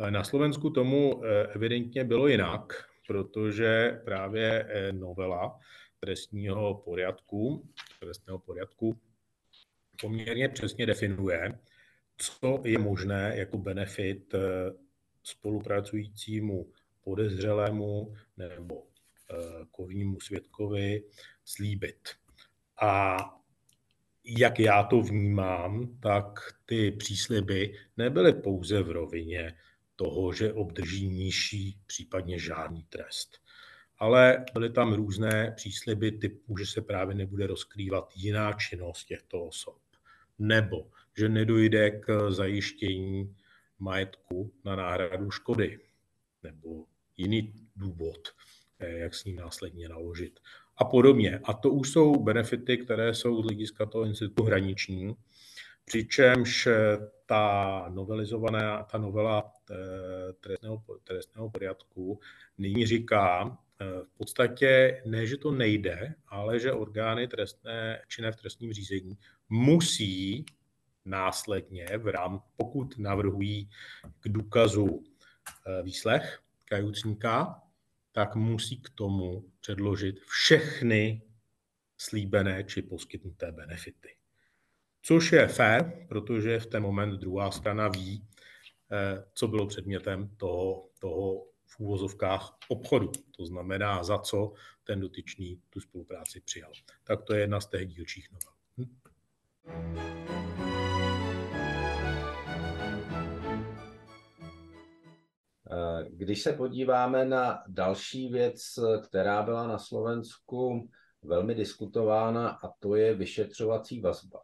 Eh, 0.00 0.10
na 0.10 0.24
Slovensku 0.24 0.70
tomu 0.70 1.24
eh, 1.24 1.46
evidentně 1.46 2.04
bylo 2.04 2.28
jinak, 2.28 2.72
protože 3.06 4.00
právě 4.04 4.66
novela 4.92 5.58
trestního 6.00 6.74
pořádku, 6.74 7.68
trestného 8.00 8.38
pořádku 8.38 9.00
poměrně 10.00 10.48
přesně 10.48 10.86
definuje, 10.86 11.58
co 12.16 12.62
je 12.64 12.78
možné 12.78 13.32
jako 13.36 13.58
benefit 13.58 14.34
eh, 14.34 14.40
spolupracujícímu 15.22 16.72
podezřelému 17.04 18.14
nebo 18.36 18.82
eh, 18.82 19.36
kovnímu 19.70 20.20
svědkovi 20.20 21.02
slíbit. 21.44 22.08
A 22.82 23.16
jak 24.24 24.60
já 24.60 24.82
to 24.82 25.00
vnímám, 25.00 25.98
tak 26.00 26.40
ty 26.66 26.90
přísliby 26.90 27.74
nebyly 27.96 28.32
pouze 28.32 28.82
v 28.82 28.90
rovině 28.90 29.54
toho, 30.00 30.32
že 30.32 30.52
obdrží 30.52 31.08
nižší, 31.08 31.78
případně 31.86 32.38
žádný 32.38 32.82
trest. 32.82 33.38
Ale 33.98 34.44
byly 34.52 34.70
tam 34.70 34.94
různé 34.94 35.52
přísliby 35.56 36.12
typu, 36.12 36.56
že 36.56 36.66
se 36.66 36.80
právě 36.80 37.14
nebude 37.14 37.46
rozkrývat 37.46 38.12
jiná 38.16 38.52
činnost 38.52 39.04
těchto 39.04 39.44
osob, 39.44 39.78
nebo 40.38 40.90
že 41.18 41.28
nedojde 41.28 41.90
k 41.90 42.30
zajištění 42.30 43.36
majetku 43.78 44.52
na 44.64 44.76
náhradu 44.76 45.30
škody, 45.30 45.78
nebo 46.42 46.84
jiný 47.16 47.52
důvod, 47.76 48.28
eh, 48.78 48.98
jak 48.98 49.14
s 49.14 49.24
ním 49.24 49.36
následně 49.36 49.88
naložit. 49.88 50.40
A 50.76 50.84
podobně. 50.84 51.40
A 51.44 51.52
to 51.52 51.70
už 51.70 51.92
jsou 51.92 52.22
benefity, 52.22 52.78
které 52.78 53.14
jsou 53.14 53.42
z 53.42 53.44
hlediska 53.44 53.86
toho 53.86 54.04
institutu 54.04 54.42
hraniční, 54.42 55.14
přičemž 55.84 56.68
ta 57.30 57.86
novelizovaná, 57.88 58.82
ta 58.82 58.98
novela 58.98 59.52
eh, 59.70 59.76
trestného, 60.40 60.82
trestného 61.04 61.50
pořádku 61.50 62.20
nyní 62.58 62.86
říká, 62.86 63.58
Eh, 63.80 64.04
v 64.04 64.18
podstatě 64.18 65.02
ne, 65.06 65.26
že 65.26 65.36
to 65.36 65.50
nejde, 65.50 66.14
ale 66.28 66.60
že 66.60 66.72
orgány 66.72 67.28
trestné, 67.28 68.02
činné 68.08 68.32
v 68.32 68.36
trestním 68.36 68.72
řízení 68.72 69.18
musí 69.48 70.46
následně, 71.04 71.86
v 71.98 72.06
rám, 72.06 72.42
pokud 72.56 72.98
navrhují 72.98 73.70
k 74.20 74.28
důkazu 74.28 75.04
eh, 75.66 75.82
výslech 75.82 76.40
kajucníka, 76.64 77.62
tak 78.12 78.36
musí 78.36 78.82
k 78.82 78.90
tomu 78.90 79.44
předložit 79.60 80.20
všechny 80.20 81.22
slíbené 81.98 82.64
či 82.64 82.82
poskytnuté 82.82 83.52
benefity. 83.52 84.19
Což 85.02 85.32
je 85.32 85.48
fér, 85.48 86.06
protože 86.08 86.60
v 86.60 86.66
ten 86.66 86.82
moment 86.82 87.18
druhá 87.18 87.50
strana 87.50 87.88
ví, 87.88 88.26
eh, 88.92 89.24
co 89.34 89.48
bylo 89.48 89.66
předmětem 89.66 90.36
toho, 90.36 90.88
toho 91.00 91.44
v 91.66 91.80
úvozovkách 91.80 92.56
obchodu. 92.68 93.12
To 93.36 93.46
znamená, 93.46 94.04
za 94.04 94.18
co 94.18 94.52
ten 94.84 95.00
dotyčný 95.00 95.62
tu 95.70 95.80
spolupráci 95.80 96.40
přijal. 96.40 96.72
Tak 97.04 97.22
to 97.22 97.34
je 97.34 97.40
jedna 97.40 97.60
z 97.60 97.66
těch 97.66 97.88
dílčích 97.88 98.28
novel. 98.32 98.52
Hm? 98.78 98.96
Eh, 105.72 106.04
když 106.10 106.42
se 106.42 106.52
podíváme 106.52 107.24
na 107.24 107.62
další 107.68 108.28
věc, 108.28 108.78
která 109.04 109.42
byla 109.42 109.66
na 109.66 109.78
Slovensku 109.78 110.90
velmi 111.22 111.54
diskutována, 111.54 112.48
a 112.48 112.68
to 112.78 112.94
je 112.94 113.14
vyšetřovací 113.14 114.00
vazba. 114.00 114.40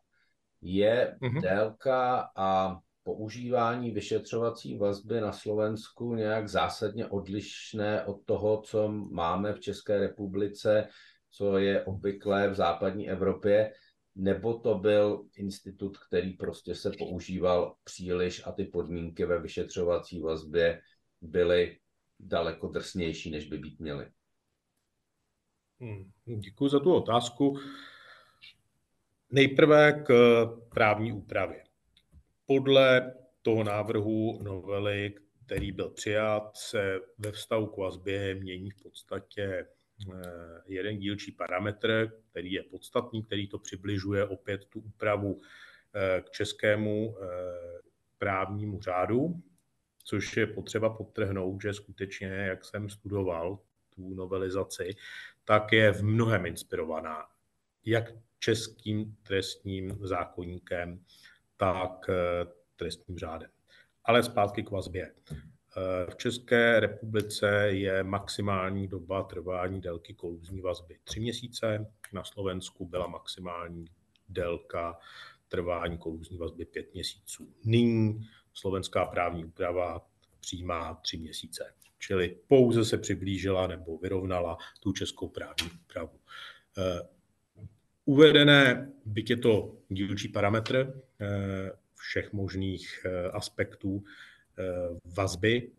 Je 0.62 1.16
mm-hmm. 1.20 1.40
délka 1.40 2.30
a 2.36 2.78
používání 3.02 3.90
vyšetřovací 3.90 4.78
vazby 4.78 5.20
na 5.20 5.32
Slovensku 5.32 6.14
nějak 6.14 6.48
zásadně 6.48 7.06
odlišné 7.06 8.04
od 8.04 8.24
toho, 8.24 8.62
co 8.62 8.88
máme 8.88 9.52
v 9.52 9.60
České 9.60 9.98
republice, 9.98 10.88
co 11.30 11.58
je 11.58 11.84
obvyklé 11.84 12.50
v 12.50 12.54
západní 12.54 13.10
Evropě, 13.10 13.72
nebo 14.14 14.58
to 14.58 14.74
byl 14.74 15.24
institut, 15.36 15.98
který 15.98 16.32
prostě 16.32 16.74
se 16.74 16.90
používal 16.98 17.76
příliš 17.84 18.46
a 18.46 18.52
ty 18.52 18.64
podmínky 18.64 19.24
ve 19.24 19.40
vyšetřovací 19.40 20.20
vazbě 20.20 20.80
byly 21.20 21.78
daleko 22.20 22.68
drsnější, 22.68 23.30
než 23.30 23.48
by 23.48 23.58
být 23.58 23.80
měly? 23.80 24.10
Hmm, 25.80 26.10
děkuji 26.40 26.68
za 26.68 26.80
tu 26.80 26.94
otázku. 26.94 27.58
Nejprve 29.30 29.92
k 29.92 30.12
právní 30.68 31.12
úpravě. 31.12 31.64
Podle 32.46 33.14
toho 33.42 33.64
návrhu 33.64 34.42
novely, 34.42 35.14
který 35.46 35.72
byl 35.72 35.90
přijat, 35.90 36.56
se 36.56 37.00
ve 37.18 37.32
vztahu 37.32 37.66
k 37.66 37.76
vazbě 37.76 38.34
mění 38.34 38.70
v 38.70 38.82
podstatě 38.82 39.42
eh, 39.42 40.62
jeden 40.66 40.98
dílčí 40.98 41.32
parametr, 41.32 42.12
který 42.30 42.52
je 42.52 42.62
podstatný, 42.62 43.22
který 43.22 43.48
to 43.48 43.58
přibližuje 43.58 44.26
opět 44.26 44.64
tu 44.64 44.80
úpravu 44.80 45.40
eh, 45.94 46.20
k 46.20 46.30
českému 46.30 47.16
eh, 47.18 47.26
právnímu 48.18 48.80
řádu, 48.80 49.42
což 50.04 50.36
je 50.36 50.46
potřeba 50.46 50.90
podtrhnout, 50.90 51.62
že 51.62 51.74
skutečně, 51.74 52.26
jak 52.26 52.64
jsem 52.64 52.88
studoval 52.90 53.58
tu 53.94 54.14
novelizaci, 54.14 54.96
tak 55.44 55.72
je 55.72 55.92
v 55.92 56.02
mnohem 56.02 56.46
inspirovaná 56.46 57.36
jak 57.86 58.12
českým 58.38 59.16
trestním 59.22 59.98
zákonníkem, 60.00 61.00
tak 61.56 62.06
eh, 62.08 62.46
trestním 62.76 63.18
řádem. 63.18 63.50
Ale 64.04 64.22
zpátky 64.22 64.62
k 64.62 64.70
vazbě. 64.70 65.12
Eh, 65.32 66.10
v 66.10 66.16
České 66.16 66.80
republice 66.80 67.48
je 67.68 68.02
maximální 68.02 68.88
doba 68.88 69.22
trvání 69.22 69.80
délky 69.80 70.14
koluzní 70.14 70.60
vazby 70.60 70.98
3 71.04 71.20
měsíce, 71.20 71.92
na 72.12 72.24
Slovensku 72.24 72.86
byla 72.86 73.06
maximální 73.06 73.84
délka 74.28 74.98
trvání 75.48 75.98
koluzní 75.98 76.38
vazby 76.38 76.64
5 76.64 76.94
měsíců. 76.94 77.54
Nyní 77.64 78.28
slovenská 78.54 79.04
právní 79.04 79.44
úprava 79.44 80.06
přijímá 80.40 80.94
3 80.94 81.16
měsíce, 81.16 81.74
čili 81.98 82.36
pouze 82.48 82.84
se 82.84 82.98
přiblížila 82.98 83.66
nebo 83.66 83.98
vyrovnala 83.98 84.58
tu 84.80 84.92
českou 84.92 85.28
právní 85.28 85.70
úpravu. 85.84 86.20
Eh, 88.06 88.10
uvedené, 88.10 88.92
byť 89.04 89.30
je 89.30 89.36
to 89.36 89.78
dílčí 89.88 90.28
parametr, 90.28 91.02
všech 91.94 92.32
možných 92.32 93.04
eh, 93.04 93.30
aspektů 93.30 94.04
eh, 94.58 94.64
vazby. 95.04 95.70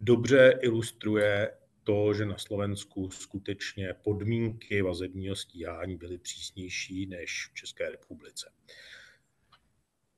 Dobře 0.00 0.58
ilustruje 0.62 1.50
to, 1.84 2.14
že 2.14 2.26
na 2.26 2.38
Slovensku 2.38 3.10
skutečně 3.10 3.94
podmínky 4.02 4.82
vazebního 4.82 5.36
stíhání 5.36 5.96
byly 5.96 6.18
přísnější 6.18 7.06
než 7.06 7.50
v 7.52 7.54
České 7.54 7.90
republice. 7.90 8.52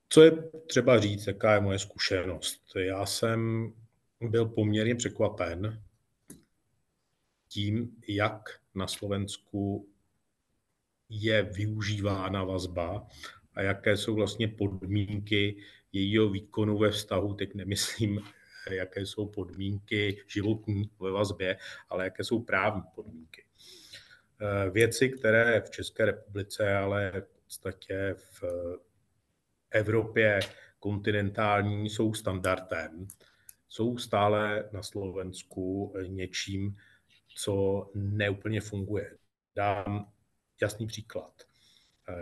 Co 0.08 0.22
je 0.22 0.32
třeba 0.66 1.00
říct, 1.00 1.26
jaká 1.26 1.54
je 1.54 1.60
moje 1.60 1.78
zkušenost? 1.78 2.62
Já 2.76 3.06
jsem 3.06 3.72
byl 4.20 4.46
poměrně 4.46 4.94
překvapen 4.94 5.82
tím, 7.48 7.96
jak 8.08 8.60
na 8.74 8.86
Slovensku 8.86 9.88
je 11.08 11.42
využívána 11.42 12.44
vazba 12.44 13.06
a 13.54 13.62
jaké 13.62 13.96
jsou 13.96 14.14
vlastně 14.14 14.48
podmínky 14.48 15.56
jejího 15.92 16.28
výkonu 16.28 16.78
ve 16.78 16.90
vztahu, 16.90 17.34
teď 17.34 17.54
nemyslím, 17.54 18.20
jaké 18.70 19.06
jsou 19.06 19.26
podmínky 19.26 20.24
životní 20.26 20.90
ve 21.00 21.10
vazbě, 21.10 21.56
ale 21.88 22.04
jaké 22.04 22.24
jsou 22.24 22.42
právní 22.42 22.82
podmínky. 22.94 23.44
Eh, 24.40 24.70
věci, 24.70 25.08
které 25.08 25.60
v 25.60 25.70
České 25.70 26.04
republice, 26.04 26.76
ale 26.76 27.12
v 27.20 27.44
podstatě 27.44 28.14
v 28.18 28.44
Evropě 29.70 30.40
kontinentální 30.78 31.90
jsou 31.90 32.14
standardem, 32.14 33.08
jsou 33.68 33.98
stále 33.98 34.68
na 34.72 34.82
Slovensku 34.82 35.94
něčím, 36.06 36.76
co 37.36 37.86
neúplně 37.94 38.60
funguje. 38.60 39.16
Dám 39.56 40.12
jasný 40.62 40.86
příklad. 40.86 41.32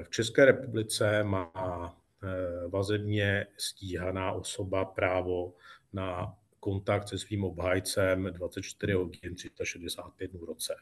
V 0.03 0.11
České 0.11 0.45
republice 0.45 1.25
má 1.25 1.97
eh, 2.23 2.69
vazebně 2.69 3.47
stíhaná 3.57 4.33
osoba 4.33 4.85
právo 4.85 5.55
na 5.93 6.35
kontakt 6.61 7.09
se 7.09 7.19
svým 7.19 7.45
obhájcem 7.45 8.29
24 8.33 8.93
hodin 8.93 9.35
365 9.35 10.31
dnů 10.31 10.41
v 10.41 10.45
roce. 10.45 10.77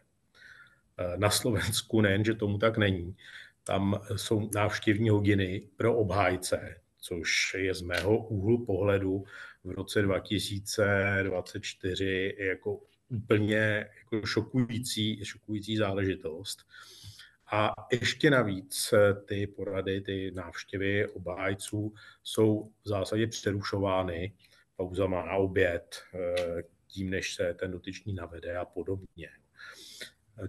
Eh, 0.99 1.17
na 1.17 1.31
Slovensku 1.31 2.01
nejen, 2.01 2.25
že 2.25 2.35
tomu 2.35 2.59
tak 2.59 2.79
není, 2.79 3.17
tam 3.65 4.01
jsou 4.17 4.51
návštěvní 4.55 5.09
hodiny 5.09 5.63
pro 5.77 5.97
obhájce, 5.97 6.81
což 7.01 7.57
je 7.59 7.75
z 7.75 7.83
mého 7.83 8.19
úhlu 8.19 8.65
pohledu 8.65 9.25
v 9.65 9.71
roce 9.71 10.03
2024 10.03 12.37
jako 12.39 12.81
úplně 13.09 13.91
jako 13.99 14.27
šokující, 14.27 15.25
šokující 15.25 15.77
záležitost. 15.77 16.67
A 17.55 17.75
ještě 17.93 18.31
navíc 18.31 18.93
eh, 18.93 19.15
ty 19.15 19.47
porady, 19.47 20.01
ty 20.01 20.31
návštěvy 20.31 21.09
obhájců 21.09 21.95
jsou 22.23 22.71
v 22.85 22.89
zásadě 22.89 23.27
přerušovány 23.27 24.35
pauzama 24.77 25.27
na 25.27 25.37
oběd, 25.37 26.03
eh, 26.15 26.63
tím, 26.87 27.11
než 27.11 27.35
se 27.35 27.55
ten 27.55 27.71
dotyčný 27.71 28.15
navede 28.15 28.57
a 28.57 28.65
podobně. 28.65 29.29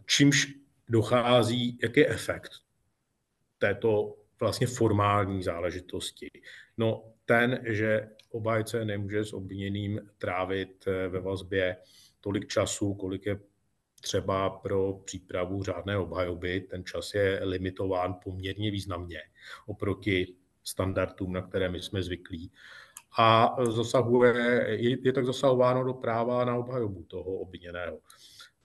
Čímž 0.06 0.54
dochází, 0.90 1.80
jaký 1.84 2.00
je 2.00 2.08
efekt 2.08 2.52
této 3.58 4.16
vlastně 4.40 4.68
formální 4.68 5.44
záležitosti? 5.44 6.30
No 6.78 7.14
ten, 7.26 7.64
že 7.66 8.10
obhájce 8.30 8.86
nemůže 8.86 9.26
s 9.26 9.34
obviněným 9.34 10.10
trávit 10.18 10.88
eh, 10.88 11.08
ve 11.08 11.20
vazbě 11.20 11.78
tolik 12.22 12.48
času, 12.48 12.94
kolik 12.94 13.26
je 13.26 13.40
třeba 14.06 14.50
pro 14.50 14.94
přípravu 15.06 15.64
řádné 15.64 15.98
obhajoby 15.98 16.62
ten 16.62 16.86
čas 16.86 17.14
je 17.14 17.40
limitován 17.44 18.16
poměrně 18.24 18.72
významně 18.72 19.22
oproti 19.66 20.36
standardům, 20.64 21.34
na 21.34 21.42
které 21.42 21.70
my 21.70 21.82
jsme 21.82 22.04
zvyklí. 22.04 22.52
A 23.18 23.56
zasahuje, 23.72 24.66
je, 24.70 24.98
je 25.04 25.14
tak 25.14 25.26
zasahováno 25.26 25.84
do 25.84 25.94
práva 25.94 26.46
na 26.46 26.56
obhajobu 26.56 27.04
toho 27.04 27.26
obviněného. 27.26 27.98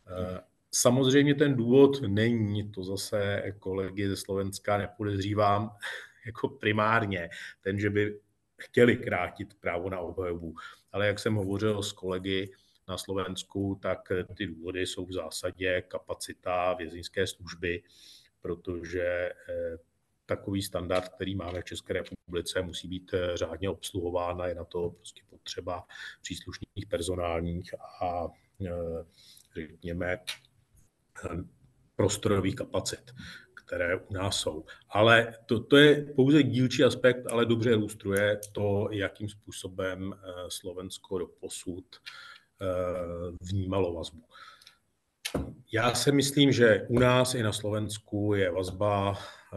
Eh, 0.06 0.40
samozřejmě 0.72 1.34
ten 1.34 1.56
důvod 1.56 2.02
není, 2.02 2.70
to 2.70 2.84
zase 2.84 3.42
kolegy 3.58 4.08
ze 4.08 4.16
Slovenska 4.16 4.78
nepodezřívám, 4.78 5.70
jako 6.26 6.48
primárně 6.48 7.30
ten, 7.60 7.78
že 7.78 7.90
by 7.90 8.20
chtěli 8.56 8.96
krátit 8.96 9.54
právo 9.54 9.90
na 9.90 10.00
obhajobu. 10.00 10.54
Ale 10.92 11.06
jak 11.06 11.18
jsem 11.18 11.34
hovořil 11.34 11.82
s 11.82 11.92
kolegy, 11.92 12.52
na 12.90 12.98
Slovensku, 12.98 13.78
tak 13.82 14.12
ty 14.34 14.46
důvody 14.46 14.86
jsou 14.86 15.06
v 15.06 15.12
zásadě 15.12 15.82
kapacita 15.82 16.74
vězeňské 16.74 17.26
služby, 17.26 17.82
protože 18.40 19.02
eh, 19.02 19.76
takový 20.26 20.62
standard, 20.62 21.08
který 21.08 21.34
máme 21.34 21.60
v 21.60 21.64
České 21.64 21.92
republice, 21.92 22.62
musí 22.62 22.88
být 22.88 23.14
eh, 23.14 23.36
řádně 23.36 23.70
obsluhován 23.70 24.42
a 24.42 24.46
je 24.46 24.54
na 24.54 24.64
to 24.64 24.90
prostě 24.90 25.22
potřeba 25.30 25.84
příslušných 26.22 26.86
personálních 26.88 27.74
a 28.02 28.28
eh, 28.66 29.04
řekněme 29.54 30.18
prostorových 31.96 32.54
kapacit, 32.54 33.10
které 33.54 33.96
u 33.96 34.12
nás 34.14 34.40
jsou. 34.40 34.64
Ale 34.88 35.34
to, 35.46 35.60
to 35.60 35.76
je 35.76 36.02
pouze 36.16 36.42
dílčí 36.42 36.84
aspekt, 36.84 37.26
ale 37.30 37.46
dobře 37.46 37.70
ilustruje 37.70 38.40
to, 38.52 38.88
jakým 38.92 39.28
způsobem 39.28 40.14
Slovensko 40.48 41.18
do 41.18 41.26
posud 41.26 41.84
Eh, 41.96 42.39
vnímalo 43.40 43.94
vazbu. 43.94 44.22
Já 45.72 45.94
si 45.94 46.12
myslím, 46.12 46.52
že 46.52 46.86
u 46.88 46.98
nás 46.98 47.34
i 47.34 47.42
na 47.42 47.52
Slovensku 47.52 48.34
je 48.34 48.50
vazba 48.50 49.14
eh, 49.14 49.56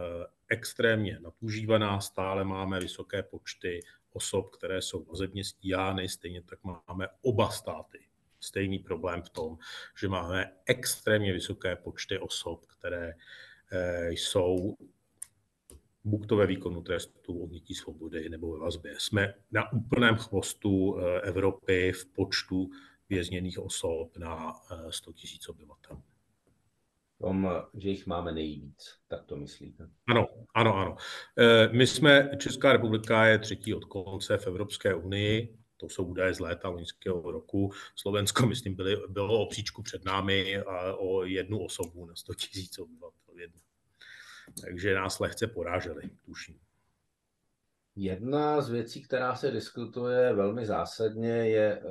extrémně 0.49 1.19
nadužívaná. 1.19 2.01
Stále 2.01 2.43
máme 2.43 2.79
vysoké 2.79 3.23
počty 3.23 3.79
osob, 4.13 4.55
které 4.55 4.81
jsou 4.81 5.03
vazebně 5.03 5.43
stíhány. 5.43 6.09
Stejně 6.09 6.41
tak 6.41 6.59
máme 6.63 7.07
oba 7.21 7.49
státy 7.49 7.99
stejný 8.39 8.79
problém 8.79 9.21
v 9.21 9.29
tom, 9.29 9.57
že 9.99 10.07
máme 10.07 10.51
extrémně 10.65 11.33
vysoké 11.33 11.75
počty 11.75 12.19
osob, 12.19 12.65
které 12.65 13.13
eh, 13.71 14.11
jsou 14.11 14.77
buď 16.03 16.27
to 16.27 16.35
ve 16.35 16.47
výkonu 16.47 16.81
trestu 16.81 17.43
odnětí 17.43 17.75
svobody 17.75 18.29
nebo 18.29 18.53
ve 18.53 18.59
vazbě. 18.59 18.95
Jsme 18.97 19.33
na 19.51 19.73
úplném 19.73 20.15
chvostu 20.15 20.99
eh, 20.99 21.21
Evropy 21.21 21.91
v 21.91 22.05
počtu 22.05 22.69
vězněných 23.13 23.59
osob 23.59 24.17
na 24.17 24.53
100 24.89 25.11
000 25.11 25.17
obyvatel. 25.49 26.01
Tom, 27.21 27.49
že 27.73 27.89
jich 27.89 28.07
máme 28.07 28.31
nejvíc, 28.31 28.95
tak 29.07 29.25
to 29.25 29.35
myslíte? 29.35 29.89
Ano, 30.09 30.27
ano, 30.55 30.75
ano. 30.75 30.95
Eh, 31.39 31.67
my 31.67 31.87
jsme, 31.87 32.29
Česká 32.37 32.73
republika 32.73 33.25
je 33.25 33.39
třetí 33.39 33.73
od 33.73 33.85
konce 33.85 34.37
v 34.37 34.47
Evropské 34.47 34.95
unii, 34.95 35.57
to 35.77 35.89
jsou 35.89 36.05
údaje 36.05 36.33
z 36.33 36.39
léta 36.39 36.69
loňského 36.69 37.31
roku. 37.31 37.71
Slovensko, 37.95 38.45
myslím, 38.45 38.75
byly, 38.75 38.97
bylo 39.07 39.39
o 39.39 39.49
příčku 39.49 39.83
před 39.83 40.05
námi 40.05 40.57
a 40.57 40.93
o 40.93 41.23
jednu 41.23 41.65
osobu 41.65 42.05
na 42.05 42.15
100 42.15 42.33
000 42.77 42.89
obyvatel. 42.89 43.13
Takže 44.61 44.95
nás 44.95 45.19
lehce 45.19 45.47
poráželi, 45.47 46.09
tuším. 46.25 46.59
Jedna 47.95 48.61
z 48.61 48.69
věcí, 48.69 49.01
která 49.01 49.35
se 49.35 49.51
diskutuje 49.51 50.33
velmi 50.33 50.65
zásadně, 50.65 51.29
je 51.29 51.81
eh, 51.81 51.83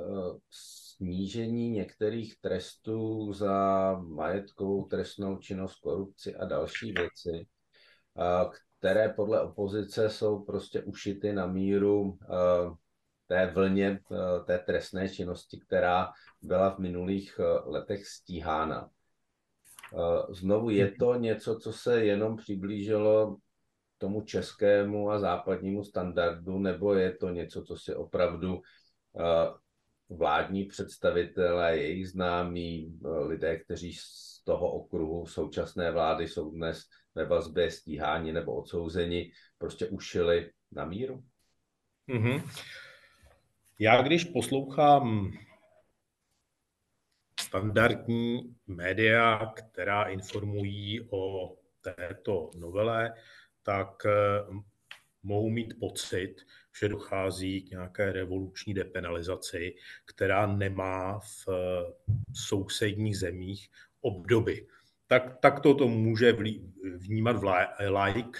snížení 1.03 1.69
některých 1.69 2.39
trestů 2.39 3.33
za 3.33 3.93
majetkovou 4.07 4.85
trestnou 4.85 5.37
činnost, 5.37 5.79
korupci 5.79 6.35
a 6.35 6.45
další 6.45 6.91
věci, 6.91 7.47
které 8.79 9.09
podle 9.09 9.41
opozice 9.41 10.09
jsou 10.09 10.43
prostě 10.43 10.81
ušity 10.81 11.33
na 11.33 11.47
míru 11.47 12.17
té 13.27 13.51
vlně 13.53 13.99
té 14.45 14.59
trestné 14.59 15.09
činnosti, 15.09 15.59
která 15.59 16.11
byla 16.41 16.75
v 16.75 16.79
minulých 16.79 17.39
letech 17.65 18.07
stíhána. 18.07 18.89
Znovu 20.29 20.69
je 20.69 20.91
to 20.99 21.15
něco, 21.15 21.59
co 21.59 21.73
se 21.73 22.05
jenom 22.05 22.37
přiblížilo 22.37 23.37
tomu 23.97 24.21
českému 24.21 25.11
a 25.11 25.19
západnímu 25.19 25.83
standardu, 25.83 26.59
nebo 26.59 26.93
je 26.93 27.11
to 27.11 27.29
něco, 27.29 27.63
co 27.63 27.77
si 27.77 27.95
opravdu 27.95 28.61
vládní 30.09 30.65
představitelé, 30.65 31.77
jejich 31.77 32.09
známí, 32.09 32.99
eh, 33.05 33.09
lidé, 33.09 33.57
kteří 33.57 33.93
z 33.93 34.41
toho 34.43 34.71
okruhu 34.71 35.25
současné 35.25 35.91
vlády 35.91 36.27
jsou 36.27 36.51
dnes 36.51 36.83
ve 37.15 37.25
vazbě 37.25 37.71
stíháni 37.71 38.33
nebo 38.33 38.55
odsouzeni, 38.55 39.31
prostě 39.57 39.87
ušili 39.87 40.51
na 40.71 40.85
míru? 40.85 41.23
Mm-hmm. 42.09 42.43
Já 43.79 44.01
když 44.01 44.23
poslouchám 44.23 45.31
standardní 47.39 48.55
média, 48.67 49.53
která 49.55 50.03
informují 50.03 51.07
o 51.11 51.55
této 51.81 52.49
novele, 52.57 53.13
tak 53.63 54.05
eh, 54.05 54.11
mohou 55.23 55.49
mít 55.49 55.79
pocit, 55.79 56.35
že 56.79 56.89
dochází 56.89 57.61
k 57.61 57.71
nějaké 57.71 58.11
revoluční 58.11 58.73
depenalizaci, 58.73 59.75
která 60.05 60.47
nemá 60.47 61.19
v 61.19 61.47
sousedních 62.33 63.17
zemích 63.17 63.69
obdoby. 64.01 64.67
Tak, 65.07 65.39
tak 65.39 65.59
to, 65.59 65.73
to 65.73 65.87
může 65.87 66.37
vnímat 66.97 67.35
like. 68.05 68.39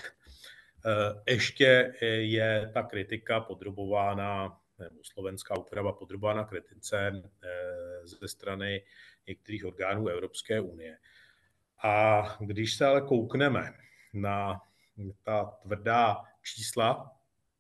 Ještě 1.28 1.94
je 2.02 2.72
ta 2.74 2.84
kritika 2.84 3.40
podrobována, 3.40 4.60
nebo 4.80 4.96
slovenská 5.04 5.58
úprava 5.58 5.94
podrobována 5.94 6.44
kritice 6.44 7.12
eh, 7.44 8.08
ze 8.08 8.28
strany 8.28 8.84
některých 9.28 9.66
orgánů 9.66 10.08
Evropské 10.08 10.62
unie. 10.62 10.98
A 11.84 12.24
když 12.40 12.74
se 12.74 12.86
ale 12.86 13.02
koukneme 13.02 13.74
na 14.14 14.62
ta 15.24 15.46
tvrdá 15.62 16.24
čísla, 16.44 17.12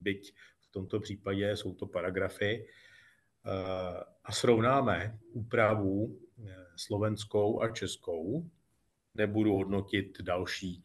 byť 0.01 0.33
v 0.59 0.71
tomto 0.71 0.99
případě 0.99 1.57
jsou 1.57 1.73
to 1.73 1.85
paragrafy, 1.85 2.65
eh, 2.65 4.03
a 4.23 4.31
srovnáme 4.31 5.19
úpravu 5.31 6.19
eh, 6.45 6.65
slovenskou 6.75 7.61
a 7.61 7.69
českou, 7.69 8.49
nebudu 9.13 9.55
hodnotit 9.55 10.21
další, 10.21 10.83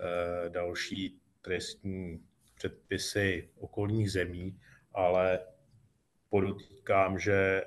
eh, 0.00 0.50
další 0.50 1.20
trestní 1.42 2.24
předpisy 2.54 3.50
okolních 3.58 4.12
zemí, 4.12 4.60
ale 4.92 5.40
podotýkám, 6.28 7.18
že 7.18 7.62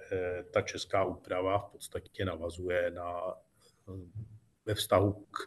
ta 0.54 0.62
česká 0.62 1.04
úprava 1.04 1.58
v 1.58 1.72
podstatě 1.72 2.26
navazuje 2.26 2.92
na, 2.92 3.36
ve 4.66 4.76
vztahu 4.76 5.14
k 5.14 5.38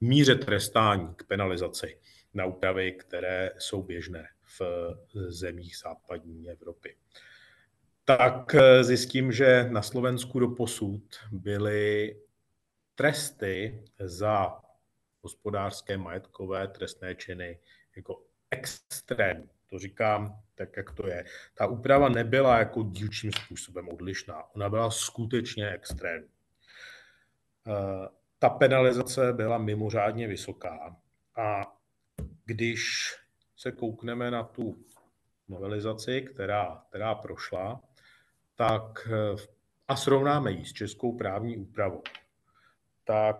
míře 0.00 0.34
trestání, 0.34 1.14
k 1.14 1.24
penalizaci 1.24 2.00
na 2.34 2.44
úpravy, 2.44 2.92
které 2.92 3.50
jsou 3.58 3.82
běžné 3.82 4.28
v 4.58 4.62
zemích 5.28 5.76
západní 5.76 6.50
Evropy. 6.50 6.96
Tak 8.04 8.54
eh, 8.54 8.84
zjistím, 8.84 9.32
že 9.32 9.68
na 9.70 9.82
Slovensku 9.82 10.40
do 10.40 10.48
posud 10.48 11.02
byly 11.32 12.16
tresty 12.94 13.84
za 13.98 14.60
hospodářské 15.22 15.96
majetkové 15.96 16.68
trestné 16.68 17.14
činy 17.14 17.58
jako 17.96 18.22
extrémní. 18.50 19.50
To 19.66 19.78
říkám 19.78 20.40
tak, 20.54 20.76
jak 20.76 20.92
to 20.92 21.06
je. 21.06 21.24
Ta 21.54 21.66
úprava 21.66 22.08
nebyla 22.08 22.58
jako 22.58 22.82
dílčím 22.82 23.32
způsobem 23.32 23.88
odlišná. 23.88 24.54
Ona 24.54 24.68
byla 24.68 24.90
skutečně 24.90 25.70
extrémní. 25.70 26.28
Eh, 27.66 28.08
ta 28.38 28.48
penalizace 28.48 29.32
byla 29.32 29.58
mimořádně 29.58 30.28
vysoká 30.28 30.96
a 31.36 31.76
když 32.50 33.14
se 33.56 33.72
koukneme 33.72 34.30
na 34.30 34.42
tu 34.42 34.84
novelizaci, 35.48 36.22
která, 36.22 36.82
která 36.88 37.14
prošla, 37.14 37.80
tak 38.54 39.08
a 39.88 39.96
srovnáme 39.96 40.52
ji 40.52 40.64
s 40.64 40.72
českou 40.72 41.16
právní 41.16 41.56
úpravou, 41.56 42.02
tak 43.04 43.36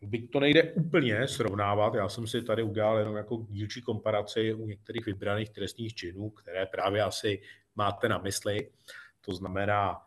byť 0.00 0.30
to 0.30 0.40
nejde 0.40 0.62
úplně 0.62 1.28
srovnávat, 1.28 1.94
já 1.94 2.08
jsem 2.08 2.26
si 2.26 2.42
tady 2.42 2.62
udělal 2.62 2.98
jenom 2.98 3.16
jako 3.16 3.46
dílčí 3.48 3.82
komparaci 3.82 4.54
u 4.54 4.66
některých 4.66 5.06
vybraných 5.06 5.50
trestních 5.50 5.94
činů, 5.94 6.30
které 6.30 6.66
právě 6.66 7.02
asi 7.02 7.42
máte 7.74 8.08
na 8.08 8.18
mysli, 8.18 8.70
to 9.20 9.34
znamená 9.34 10.02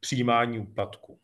přijímání 0.00 0.58
úplatku, 0.58 1.20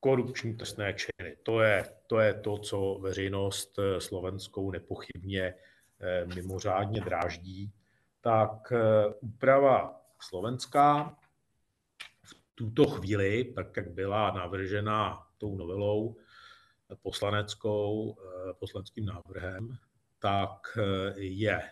korupční 0.00 0.56
trestné 0.56 0.94
činy. 0.94 1.36
To 1.42 1.60
je, 1.60 1.84
to 2.06 2.20
je 2.20 2.34
to, 2.34 2.58
co 2.58 2.98
veřejnost 3.00 3.78
eh, 3.78 4.00
slovenskou 4.00 4.70
nepochybně 4.70 5.54
eh, 6.00 6.26
mimořádně 6.34 7.00
dráždí. 7.00 7.72
Tak 8.20 8.72
eh, 8.72 9.14
úprava 9.20 10.00
slovenská 10.20 11.16
v 12.22 12.34
tuto 12.54 12.86
chvíli, 12.86 13.44
tak 13.44 13.76
jak 13.76 13.90
byla 13.90 14.30
navržena 14.30 15.26
tou 15.38 15.56
novelou 15.56 16.16
poslaneckou, 17.02 18.16
poslaneckým 18.58 19.04
návrhem, 19.04 19.76
tak 20.18 20.78
je 21.16 21.62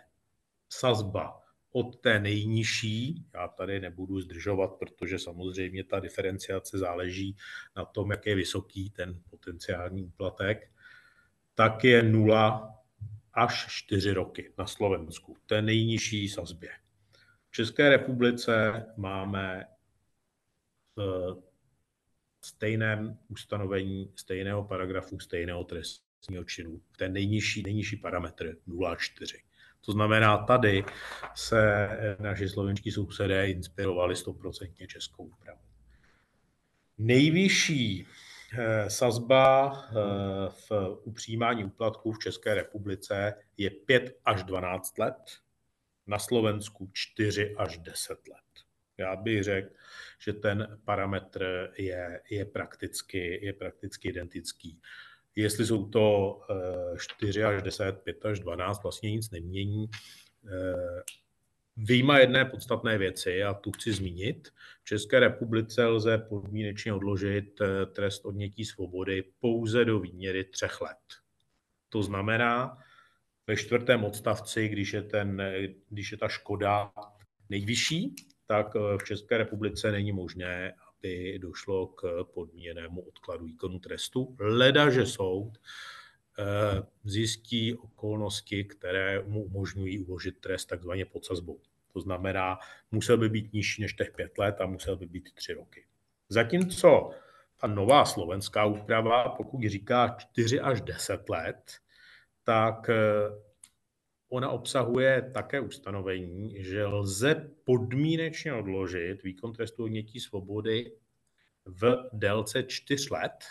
sazba 0.69 1.44
od 1.77 1.97
té 1.97 2.21
nejnižší, 2.21 3.27
já 3.35 3.49
tady 3.49 3.81
nebudu 3.81 4.21
zdržovat, 4.21 4.69
protože 4.79 5.19
samozřejmě 5.19 5.85
ta 5.85 6.01
diferenciace 6.01 6.79
záleží 6.79 7.37
na 7.77 7.85
tom, 7.85 8.11
jak 8.11 8.27
je 8.27 8.35
vysoký 8.35 8.91
ten 8.91 9.21
potenciální 9.31 10.05
úplatek, 10.05 10.71
tak 11.55 11.85
je 11.85 12.03
0 12.03 12.75
až 13.33 13.67
4 13.69 14.13
roky 14.13 14.53
na 14.59 14.67
Slovensku, 14.67 15.37
té 15.47 15.63
nejnižší 15.63 16.29
sazbě. 16.29 16.71
V 17.49 17.51
České 17.51 17.89
republice 17.89 18.85
máme 18.97 19.65
v 20.97 21.37
stejném 22.47 23.19
ustanovení 23.29 24.13
stejného 24.17 24.65
paragrafu, 24.65 25.19
stejného 25.19 25.65
trestního 25.65 26.45
činu, 26.45 26.81
té 26.97 27.09
nejnižší, 27.09 27.63
nejnižší 27.63 27.97
parametr 27.97 28.57
0,4. 28.69 29.54
To 29.87 29.93
znamená, 29.93 30.39
tady 30.39 30.85
se 31.35 31.89
naši 32.21 32.49
slovenští 32.49 32.91
sousedé 32.91 33.51
inspirovali 33.51 34.17
stoprocentně 34.17 34.87
českou 34.87 35.25
úpravu. 35.25 35.61
Nejvyšší 36.99 38.07
eh, 38.59 38.91
sazba 38.91 39.73
eh, 39.73 39.93
v 40.69 40.99
upřijímání 41.05 41.65
úplatků 41.65 42.13
v 42.13 42.19
České 42.19 42.55
republice 42.55 43.35
je 43.57 43.71
5 43.71 44.21
až 44.25 44.43
12 44.43 44.99
let, 44.99 45.45
na 46.07 46.19
Slovensku 46.19 46.91
4 46.93 47.55
až 47.59 47.79
10 47.79 48.29
let. 48.29 48.65
Já 48.99 49.17
bych 49.17 49.43
řekl, 49.43 49.69
že 50.19 50.33
ten 50.33 50.81
parametr 50.85 51.73
je, 51.79 52.21
je, 52.31 52.45
prakticky, 52.45 53.47
je 53.47 53.53
prakticky 53.53 54.09
identický. 54.09 54.81
Jestli 55.37 55.67
jsou 55.67 55.87
to 55.89 56.41
4 56.99 57.41
eh, 57.41 57.45
až 57.45 57.63
10, 57.63 57.93
5 57.93 58.27
až 58.27 58.41
12, 58.41 58.83
vlastně 58.83 59.11
nic 59.11 59.31
nemění. 59.31 59.91
Eh, 60.47 61.03
Výjima 61.77 62.19
jedné 62.19 62.45
podstatné 62.45 62.99
věci, 62.99 63.43
a 63.43 63.55
tu 63.55 63.73
chci 63.73 63.93
zmínit. 63.93 64.49
V 64.83 64.85
České 64.85 65.21
republice 65.21 65.87
lze 65.87 66.19
podmínečně 66.19 66.93
odložit 66.93 67.61
eh, 67.61 67.87
trest 67.87 68.25
odnětí 68.25 68.65
svobody 68.65 69.25
pouze 69.41 69.85
do 69.85 70.01
výměry 70.01 70.45
třech 70.45 70.81
let. 70.81 70.99
To 71.89 72.03
znamená, 72.03 72.79
ve 73.47 73.57
čtvrtém 73.57 74.05
odstavci, 74.05 74.69
když 74.69 74.93
je, 74.93 75.03
ten, 75.03 75.43
když 75.89 76.13
je 76.13 76.19
ta 76.19 76.29
škoda 76.29 76.93
nejvyšší, 77.51 78.15
tak 78.47 78.75
v 78.75 79.05
České 79.05 79.39
republice 79.39 79.93
není 79.93 80.13
možné, 80.13 80.75
aby 81.05 81.39
došlo 81.39 81.87
k 81.87 82.25
podmíněnému 82.35 83.01
odkladu 83.01 83.45
výkonu 83.45 83.79
trestu, 83.79 84.37
leda, 84.41 84.91
že 84.91 85.07
soud 85.07 85.59
eh, 86.39 86.43
zjistí 87.05 87.75
okolnosti, 87.75 88.65
které 88.65 89.23
mu 89.23 89.45
umožňují 89.45 89.99
uložit 89.99 90.41
trest 90.41 90.65
takzvaně 90.65 91.05
pod 91.05 91.25
sazbou. 91.25 91.61
To 91.93 92.01
znamená, 92.01 92.59
musel 92.91 93.17
by 93.17 93.29
být 93.29 93.53
nižší 93.53 93.83
než 93.83 93.93
těch 93.93 94.13
pět 94.17 94.39
let 94.39 94.61
a 94.61 94.67
musel 94.67 94.97
by 94.97 95.07
být 95.07 95.35
tři 95.35 95.53
roky. 95.53 95.85
Zatímco 96.29 97.11
ta 97.61 97.67
nová 97.67 98.05
slovenská 98.05 98.65
úprava, 98.65 99.29
pokud 99.29 99.63
říká 99.67 100.17
4 100.19 100.61
až 100.61 100.81
10 100.81 101.29
let, 101.29 101.73
tak 102.45 102.89
eh, 102.89 102.95
ona 104.35 104.51
obsahuje 104.51 105.31
také 105.35 105.61
ustanovení, 105.61 106.55
že 106.59 106.87
lze 106.87 107.51
podmínečně 107.65 108.55
odložit 108.55 109.23
výkon 109.23 109.53
trestu 109.53 109.85
odnětí 109.85 110.21
svobody 110.21 110.93
v 111.67 112.09
délce 112.13 112.63
4 112.63 113.09
let, 113.11 113.45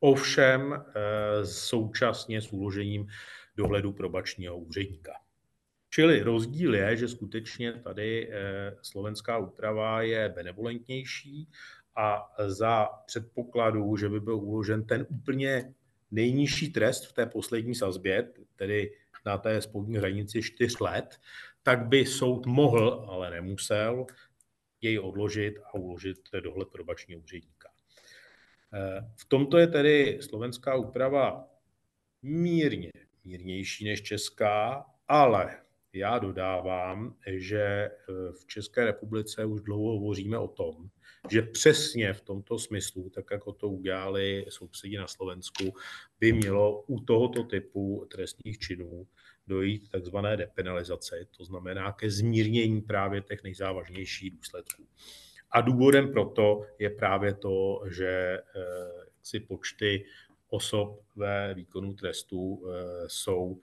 ovšem 0.00 0.72
eh, 0.72 1.46
současně 1.46 2.40
s 2.40 2.52
uložením 2.52 3.06
dohledu 3.56 3.92
probačního 3.92 4.58
úředníka. 4.58 5.12
Čili 5.90 6.22
rozdíl 6.22 6.74
je, 6.74 6.96
že 6.96 7.08
skutečně 7.08 7.72
tady 7.72 8.28
eh, 8.30 8.76
slovenská 8.82 9.38
úprava 9.38 10.02
je 10.02 10.28
benevolentnější 10.28 11.48
a 11.96 12.34
za 12.46 12.88
předpokladu, 13.06 13.96
že 13.96 14.08
by 14.08 14.20
byl 14.20 14.36
uložen 14.36 14.84
ten 14.84 15.06
úplně 15.08 15.74
nejnižší 16.10 16.72
trest 16.72 17.06
v 17.06 17.12
té 17.12 17.26
poslední 17.26 17.74
sazbě, 17.74 18.28
tedy 18.56 18.92
na 19.26 19.38
té 19.38 19.62
spodní 19.62 19.96
hranici 19.96 20.42
4 20.42 20.76
let, 20.80 21.20
tak 21.62 21.86
by 21.86 22.06
soud 22.06 22.46
mohl, 22.46 23.06
ale 23.08 23.30
nemusel, 23.30 24.06
jej 24.80 24.98
odložit 24.98 25.58
a 25.58 25.74
uložit 25.74 26.18
dohled 26.42 26.68
probačního 26.68 27.20
úředníka. 27.20 27.68
V 29.16 29.24
tomto 29.28 29.58
je 29.58 29.66
tedy 29.66 30.18
slovenská 30.20 30.74
úprava 30.74 31.48
mírně 32.22 32.90
mírnější 33.26 33.84
než 33.84 34.02
česká, 34.02 34.86
ale 35.08 35.60
já 35.92 36.18
dodávám, 36.18 37.16
že 37.26 37.90
v 38.40 38.46
České 38.46 38.84
republice 38.84 39.44
už 39.44 39.60
dlouho 39.60 39.92
hovoříme 39.92 40.38
o 40.38 40.48
tom, 40.48 40.88
že 41.30 41.42
přesně 41.42 42.12
v 42.12 42.20
tomto 42.20 42.58
smyslu, 42.58 43.10
tak 43.10 43.24
jako 43.30 43.52
to 43.52 43.68
udělali 43.68 44.46
sousedi 44.48 44.98
na 44.98 45.06
Slovensku, 45.06 45.74
by 46.20 46.32
mělo 46.32 46.82
u 46.82 47.00
tohoto 47.00 47.42
typu 47.42 48.06
trestních 48.10 48.58
činů 48.58 49.06
dojít 49.46 49.88
takzvané 49.90 50.36
depenalizace, 50.36 51.26
to 51.36 51.44
znamená 51.44 51.92
ke 51.92 52.10
zmírnění 52.10 52.80
právě 52.80 53.20
těch 53.20 53.42
nejzávažnějších 53.42 54.30
důsledků. 54.30 54.86
A 55.50 55.60
důvodem 55.60 56.12
proto 56.12 56.66
je 56.78 56.90
právě 56.90 57.34
to, 57.34 57.82
že 57.90 58.08
eh, 58.08 58.42
si 59.22 59.40
počty 59.40 60.04
osob 60.48 61.02
ve 61.16 61.54
výkonu 61.54 61.94
trestu 61.94 62.62
eh, 62.66 63.04
jsou 63.06 63.60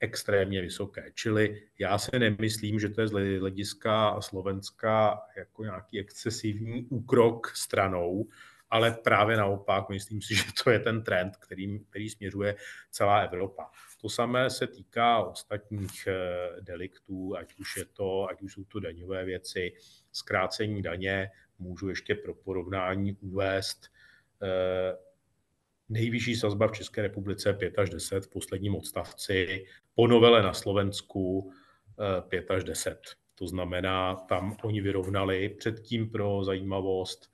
extrémně 0.00 0.60
vysoké. 0.60 1.10
Čili 1.14 1.62
já 1.78 1.98
si 1.98 2.18
nemyslím, 2.18 2.80
že 2.80 2.88
to 2.88 3.00
je 3.00 3.08
z 3.08 3.12
hlediska 3.38 4.20
Slovenska 4.20 5.20
jako 5.36 5.64
nějaký 5.64 6.00
excesivní 6.00 6.86
úkrok 6.90 7.52
stranou, 7.56 8.26
ale 8.70 8.90
právě 8.90 9.36
naopak, 9.36 9.88
myslím 9.88 10.22
si, 10.22 10.34
že 10.36 10.44
to 10.64 10.70
je 10.70 10.78
ten 10.78 11.04
trend, 11.04 11.36
který, 11.36 11.80
který 11.80 12.10
směřuje 12.10 12.56
celá 12.90 13.18
Evropa. 13.18 13.70
To 14.00 14.08
samé 14.08 14.50
se 14.50 14.66
týká 14.66 15.24
ostatních 15.24 16.06
eh, 16.06 16.60
deliktů, 16.60 17.36
ať 17.36 17.54
už, 17.54 17.76
je 17.76 17.84
to, 17.84 18.26
ať 18.30 18.42
už 18.42 18.52
jsou 18.52 18.64
to 18.64 18.80
daňové 18.80 19.24
věci, 19.24 19.72
zkrácení 20.12 20.82
daně, 20.82 21.30
můžu 21.58 21.88
ještě 21.88 22.14
pro 22.14 22.34
porovnání 22.34 23.16
uvést 23.20 23.86
eh, 24.42 25.09
nejvyšší 25.90 26.36
sazba 26.36 26.68
v 26.68 26.72
České 26.72 27.02
republice 27.02 27.52
5 27.52 27.78
až 27.78 27.90
10 27.90 28.24
v 28.24 28.28
posledním 28.28 28.74
odstavci, 28.76 29.66
po 29.94 30.06
novele 30.06 30.42
na 30.42 30.52
Slovensku 30.52 31.52
5 32.28 32.50
eh, 32.50 32.54
až 32.54 32.64
10. 32.64 32.98
To 33.34 33.46
znamená, 33.46 34.14
tam 34.14 34.56
oni 34.62 34.80
vyrovnali 34.80 35.48
předtím 35.48 36.10
pro 36.10 36.44
zajímavost, 36.44 37.30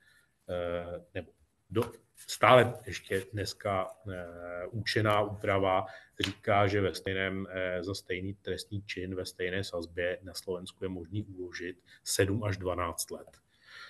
eh, 0.49 1.05
nebo 1.13 1.31
do, 1.69 1.91
stále 2.15 2.73
ještě 2.85 3.25
dneska 3.33 3.87
eh, 4.11 4.67
účená 4.71 5.21
úprava 5.21 5.85
říká, 6.19 6.67
že 6.67 6.81
ve 6.81 6.95
stejném, 6.95 7.47
za 7.81 7.93
stejný 7.93 8.33
trestný 8.33 8.81
čin 8.81 9.15
ve 9.15 9.25
stejné 9.25 9.63
sazbě 9.63 10.19
na 10.23 10.33
Slovensku 10.33 10.85
je 10.85 10.89
možný 10.89 11.23
uložit 11.23 11.77
7 12.03 12.43
až 12.43 12.57
12 12.57 13.11
let. 13.11 13.37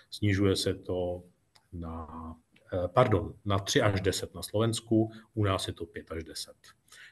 Snižuje 0.09 0.55
se 0.55 0.73
to 0.73 1.23
na 1.73 2.35
pardon, 2.87 3.33
na 3.45 3.59
3 3.59 3.81
až 3.81 4.01
10 4.01 4.35
na 4.35 4.41
Slovensku, 4.41 5.11
u 5.33 5.43
nás 5.43 5.67
je 5.67 5.73
to 5.73 5.85
5 5.85 6.11
až 6.11 6.23
10. 6.23 6.53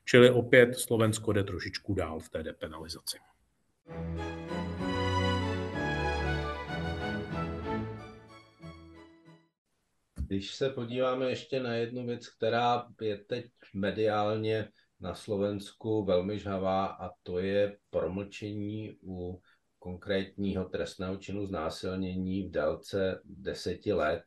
Čili 0.06 0.30
opět 0.30 0.76
Slovensko 0.76 1.34
jde 1.34 1.44
trošičku 1.44 1.94
dál 1.94 2.20
v 2.20 2.30
té 2.30 2.44
depenalizaci. 2.44 3.18
Když 10.28 10.56
se 10.56 10.70
podíváme 10.70 11.30
ještě 11.30 11.60
na 11.60 11.74
jednu 11.74 12.06
věc, 12.06 12.30
která 12.30 12.88
je 13.02 13.18
teď 13.18 13.46
mediálně 13.74 14.70
na 15.00 15.16
Slovensku 15.16 16.06
velmi 16.06 16.40
žhavá, 16.40 16.86
a 16.86 17.10
to 17.24 17.40
je 17.40 17.78
promlčení 17.90 18.98
u 19.04 19.42
konkrétního 19.80 20.66
trestného 20.66 21.18
činu 21.18 21.46
znásilnění 21.46 22.44
v 22.44 22.52
délce 22.52 23.22
deseti 23.24 23.94
let 23.94 24.24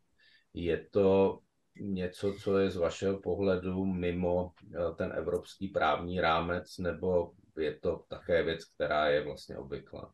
je 0.54 0.86
to 0.90 1.38
něco, 1.80 2.32
co 2.32 2.58
je 2.58 2.70
z 2.70 2.76
vašeho 2.76 3.18
pohledu 3.18 3.84
mimo 3.84 4.52
eh, 4.74 4.94
ten 4.96 5.12
evropský 5.16 5.68
právní 5.68 6.20
rámec, 6.20 6.78
nebo 6.78 7.32
je 7.58 7.74
to 7.74 8.04
také 8.08 8.42
věc, 8.42 8.64
která 8.64 9.08
je 9.08 9.24
vlastně 9.24 9.56
obvyklá? 9.56 10.12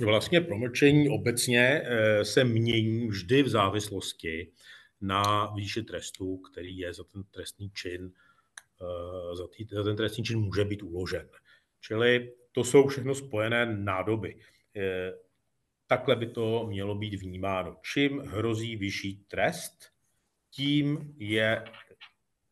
Vlastně 0.00 0.40
promlčení 0.40 1.08
obecně 1.08 1.82
eh, 1.84 2.24
se 2.24 2.44
mění 2.44 3.08
vždy 3.08 3.42
v 3.42 3.48
závislosti 3.48 4.52
na 5.00 5.52
výši 5.54 5.82
trestu, 5.82 6.36
který 6.36 6.78
je 6.78 6.94
za 6.94 7.04
ten 7.04 7.22
trestný 7.30 7.70
čin, 7.70 8.12
eh, 8.82 9.36
za, 9.36 9.46
tý, 9.46 9.66
za 9.72 9.82
ten 9.82 9.96
trestný 9.96 10.24
čin 10.24 10.38
může 10.38 10.64
být 10.64 10.82
uložen. 10.82 11.28
Čili 11.80 12.32
to 12.52 12.64
jsou 12.64 12.88
všechno 12.88 13.14
spojené 13.14 13.66
nádoby. 13.76 14.40
Takhle 15.88 16.16
by 16.16 16.26
to 16.26 16.66
mělo 16.66 16.94
být 16.94 17.14
vnímáno. 17.14 17.76
Čím 17.92 18.18
hrozí 18.18 18.76
vyšší 18.76 19.24
trest, 19.28 19.92
tím 20.50 21.14
je 21.18 21.64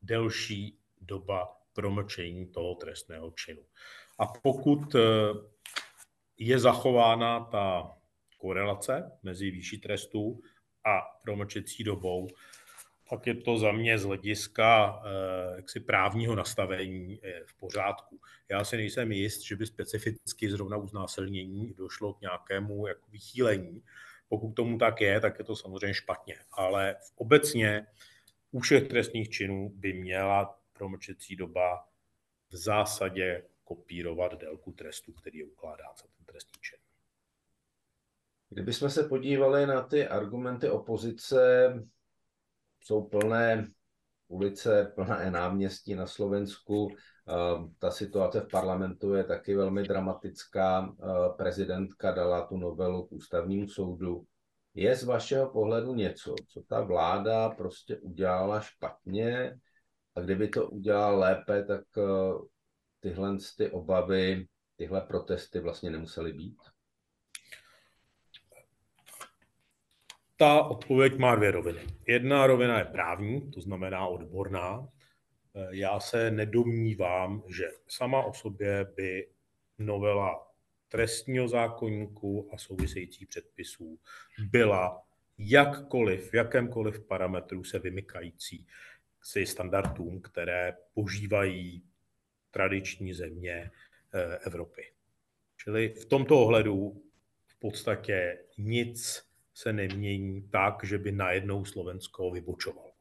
delší 0.03 0.79
doba 1.01 1.57
promlčení 1.73 2.47
toho 2.53 2.75
trestného 2.75 3.31
činu. 3.31 3.63
A 4.19 4.27
pokud 4.27 4.95
eh, 4.95 5.01
je 6.39 6.59
zachována 6.59 7.41
ta 7.45 7.93
korelace 8.39 9.19
mezi 9.23 9.51
výší 9.51 9.81
trestů 9.81 10.41
a 10.87 11.01
promlčecí 11.23 11.85
dobou, 11.85 12.29
pak 13.09 13.27
je 13.27 13.35
to 13.35 13.59
za 13.59 13.73
mě 13.73 13.99
z 13.99 14.05
hlediska 14.05 15.01
eh, 15.05 15.57
jaksi 15.57 15.81
právního 15.81 16.35
nastavení 16.35 17.21
eh, 17.23 17.41
v 17.47 17.55
pořádku. 17.55 18.21
Já 18.49 18.65
si 18.65 18.77
nejsem 18.77 19.13
jist, 19.13 19.43
že 19.43 19.57
by 19.57 19.67
specificky 19.67 20.51
zrovna 20.51 20.77
u 20.77 20.87
znásilnění 20.87 21.75
došlo 21.75 22.15
k 22.15 22.21
nějakému 22.21 22.87
jako 22.87 23.11
vychýlení. 23.11 23.83
Pokud 24.29 24.53
tomu 24.53 24.79
tak 24.79 25.01
je, 25.01 25.21
tak 25.21 25.39
je 25.39 25.45
to 25.45 25.57
samozřejmě 25.57 25.95
špatně. 25.95 26.37
Ale 26.53 26.97
obecně 27.17 27.87
u 28.51 28.61
všech 28.61 28.89
trestných 28.89 29.31
činů 29.31 29.73
by 29.75 29.93
měla 29.93 30.59
promlčecí 30.73 31.37
doba 31.37 31.89
v 32.51 32.57
zásadě 32.57 33.43
kopírovat 33.65 34.41
délku 34.41 34.73
trestu, 34.73 35.13
který 35.13 35.39
je 35.39 35.45
ukládán 35.45 35.91
za 35.97 36.03
ten 36.17 36.27
trestný 36.27 36.61
čin. 36.61 36.79
Kdybychom 38.51 38.91
se 38.91 39.03
podívali 39.03 39.67
na 39.67 39.83
ty 39.83 40.07
argumenty 40.07 40.71
opozice, 40.71 41.73
jsou 42.87 43.03
plné 43.03 43.67
ulice, 44.29 44.93
plné 44.95 45.31
náměstí 45.31 45.95
na 45.95 46.07
Slovensku. 46.07 46.89
Ta 47.79 47.91
situace 47.91 48.41
v 48.41 48.49
parlamentu 48.49 49.15
je 49.15 49.25
taky 49.25 49.57
velmi 49.57 49.83
dramatická. 49.83 50.95
Prezidentka 51.37 52.11
dala 52.11 52.47
tu 52.47 52.57
novelu 52.57 53.07
k 53.07 53.13
ústavnímu 53.13 53.69
soudu. 53.69 54.25
Je 54.75 54.97
z 54.97 55.05
vašeho 55.05 55.51
pohledu 55.51 55.95
něco, 55.95 56.35
co 56.49 56.63
ta 56.69 56.81
vláda 56.81 57.49
prostě 57.49 57.97
udělala 57.97 58.61
špatně 58.61 59.59
a 60.15 60.21
kdyby 60.21 60.49
to 60.49 60.69
udělala 60.69 61.19
lépe, 61.19 61.65
tak 61.65 61.85
tyhle 63.01 63.37
ty 63.57 63.71
obavy, 63.71 64.47
tyhle 64.77 65.01
protesty 65.01 65.61
vlastně 65.61 65.91
nemusely 65.91 66.33
být? 66.33 66.59
Ta 70.37 70.63
odpověď 70.63 71.19
má 71.19 71.35
dvě 71.35 71.51
roviny. 71.51 71.81
Jedna 72.07 72.47
rovina 72.47 72.79
je 72.79 72.85
právní, 72.85 73.51
to 73.51 73.61
znamená 73.61 74.07
odborná. 74.07 74.89
Já 75.71 76.01
se 76.01 76.31
nedomnívám, 76.31 77.43
že 77.49 77.65
sama 77.89 78.23
o 78.23 78.33
sobě 78.33 78.87
by 78.97 79.29
novela 79.79 80.53
trestního 80.89 81.49
zákonníku 81.49 82.51
a 82.53 82.59
souvisejících 82.59 83.29
předpisů 83.29 83.99
byla 84.39 85.03
jakkoliv, 85.39 86.31
v 86.31 86.35
jakémkoliv 86.35 87.01
parametru 87.01 87.65
se 87.65 87.79
vymykající 87.79 88.67
si 89.23 89.47
standardům, 89.47 90.21
které 90.21 90.77
požívají 90.95 91.83
tradiční 92.51 93.15
země 93.15 93.71
eh, 94.15 94.39
Evropy. 94.39 94.93
Čili 95.57 95.89
v 95.89 96.05
tomto 96.05 96.41
ohledu 96.41 97.03
v 97.47 97.59
podstatě 97.59 98.39
nic 98.59 99.26
se 99.57 99.73
nemění 99.73 100.43
tak, 100.43 100.85
že 100.85 100.99
by 100.99 101.13
najednou 101.13 101.65
Slovensko 101.65 102.31
vybočovalo. 102.31 102.93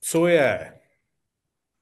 Co 0.00 0.26
je, 0.26 0.78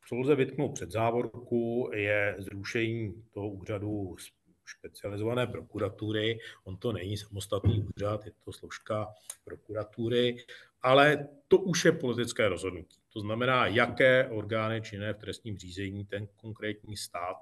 co 0.09 0.17
lze 0.17 0.35
vytknout 0.35 0.75
před 0.75 0.91
závorku, 0.91 1.91
je 1.95 2.37
zrušení 2.39 3.25
toho 3.35 3.49
úřadu 3.49 4.17
specializované 4.79 5.47
prokuratury. 5.47 6.39
On 6.65 6.77
to 6.77 6.93
není 6.93 7.17
samostatný 7.17 7.87
úřad, 7.97 8.27
je 8.27 8.33
to 8.45 8.53
složka 8.53 9.15
prokuratury, 9.45 10.45
ale 10.83 11.29
to 11.49 11.59
už 11.59 11.85
je 11.85 11.93
politické 11.93 12.49
rozhodnutí. 12.49 13.01
To 13.13 13.21
znamená, 13.21 13.67
jaké 13.67 14.29
orgány 14.29 14.83
činné 14.83 15.13
v 15.13 15.19
trestním 15.19 15.59
řízení 15.59 16.05
ten 16.05 16.27
konkrétní 16.37 16.97
stát 16.97 17.37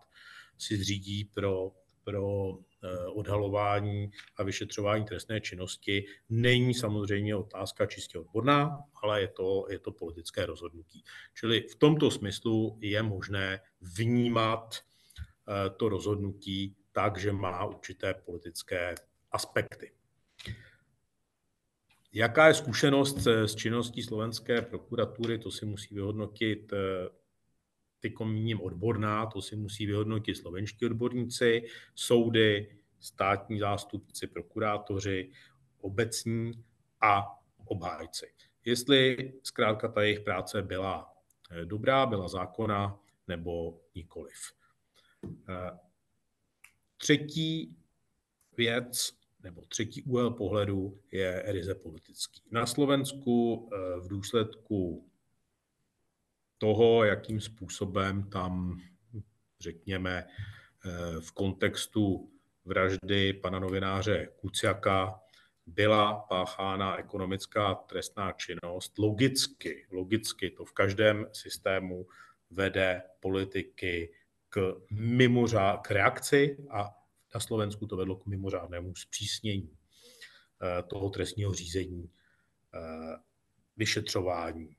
si 0.59 0.77
zřídí 0.77 1.25
pro, 1.25 1.73
pro 2.05 2.59
eh, 2.83 3.07
odhalování 3.07 4.11
a 4.37 4.43
vyšetřování 4.43 5.05
trestné 5.05 5.41
činnosti, 5.41 6.07
není 6.31 6.75
samozřejmě 6.75 7.37
otázka 7.37 7.87
čistě 7.87 8.19
odborná, 8.19 8.79
ale 9.03 9.21
je 9.21 9.29
to, 9.29 9.67
je 9.71 9.79
to 9.79 9.93
politické 9.93 10.47
rozhodnutí. 10.47 11.05
Čili 11.35 11.61
v 11.61 11.75
tomto 11.75 12.11
smyslu 12.11 12.79
je 12.81 13.03
možné 13.03 13.61
vnímat 13.81 14.75
eh, 14.77 15.71
to 15.71 15.89
rozhodnutí 15.89 16.77
tak, 16.93 17.19
že 17.19 17.33
má 17.33 17.65
určité 17.65 18.15
politické 18.15 18.95
aspekty. 19.33 19.93
Jaká 22.13 22.49
je 22.49 22.55
zkušenost 22.55 23.27
s 23.27 23.55
činností 23.55 24.03
slovenské 24.03 24.63
prokuratury, 24.63 25.39
to 25.39 25.51
si 25.51 25.67
musí 25.67 25.95
vyhodnotit 25.95 26.73
ty 28.05 28.11
komíním 28.11 28.61
odborná, 28.61 29.27
to 29.27 29.43
si 29.43 29.57
musí 29.57 29.87
vyhodnotit 29.87 30.35
slovenští 30.35 30.87
odborníci, 30.87 31.63
soudy, 31.95 32.77
státní 33.01 33.59
zástupci, 33.59 34.27
prokurátoři, 34.27 35.31
obecní 35.81 36.65
a 37.01 37.41
obhájci. 37.65 38.27
Jestli 38.65 39.33
zkrátka 39.43 39.89
ta 39.89 40.03
jejich 40.03 40.21
práce 40.21 40.63
byla 40.63 41.15
eh, 41.51 41.65
dobrá, 41.65 42.07
byla 42.07 42.29
zákona 42.29 43.01
nebo 43.29 43.81
nikoliv. 43.95 44.53
Eh, 45.49 45.79
třetí 46.97 47.77
věc, 48.57 49.13
nebo 49.43 49.63
třetí 49.69 50.03
úhel 50.03 50.31
pohledu 50.31 51.01
je 51.13 51.43
ryze 51.47 51.75
politický. 51.75 52.43
Na 52.51 52.67
Slovensku 52.67 53.69
eh, 53.73 54.01
v 54.01 54.09
důsledku 54.09 55.09
toho, 56.65 57.05
jakým 57.05 57.41
způsobem 57.41 58.31
tam, 58.31 58.81
řekněme, 59.61 60.27
eh, 60.27 61.21
v 61.21 61.33
kontextu 61.33 62.31
vraždy 62.65 63.33
pana 63.33 63.59
novináře 63.59 64.29
Kuciaka 64.37 65.21
byla 65.67 66.15
páchána 66.15 66.97
ekonomická 66.97 67.75
trestná 67.75 68.33
činnost. 68.33 68.99
Logicky, 68.99 69.87
logicky 69.91 70.51
to 70.51 70.65
v 70.65 70.73
každém 70.73 71.27
systému 71.33 72.07
vede 72.51 73.03
politiky 73.21 74.13
k, 74.49 74.75
mimořád, 74.91 75.87
k 75.87 75.91
reakci 75.91 76.57
a 76.71 76.91
na 77.35 77.41
Slovensku 77.41 77.87
to 77.87 77.97
vedlo 77.97 78.17
k 78.17 78.27
mimořádnému 78.27 78.95
zpřísnění 78.95 79.71
eh, 79.71 80.83
toho 80.83 81.11
trestního 81.11 81.55
řízení, 81.55 82.11
eh, 82.75 83.17
vyšetřování, 83.77 84.77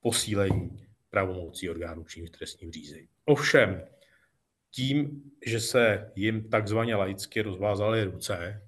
posílení 0.00 0.88
pravomocí 1.10 1.70
orgánů 1.70 2.04
činných 2.04 2.30
trestním 2.30 2.72
řízení. 2.72 3.08
Ovšem, 3.24 3.82
tím, 4.70 5.22
že 5.46 5.60
se 5.60 6.12
jim 6.14 6.50
takzvaně 6.50 6.94
laicky 6.94 7.42
rozvázaly 7.42 8.04
ruce, 8.04 8.62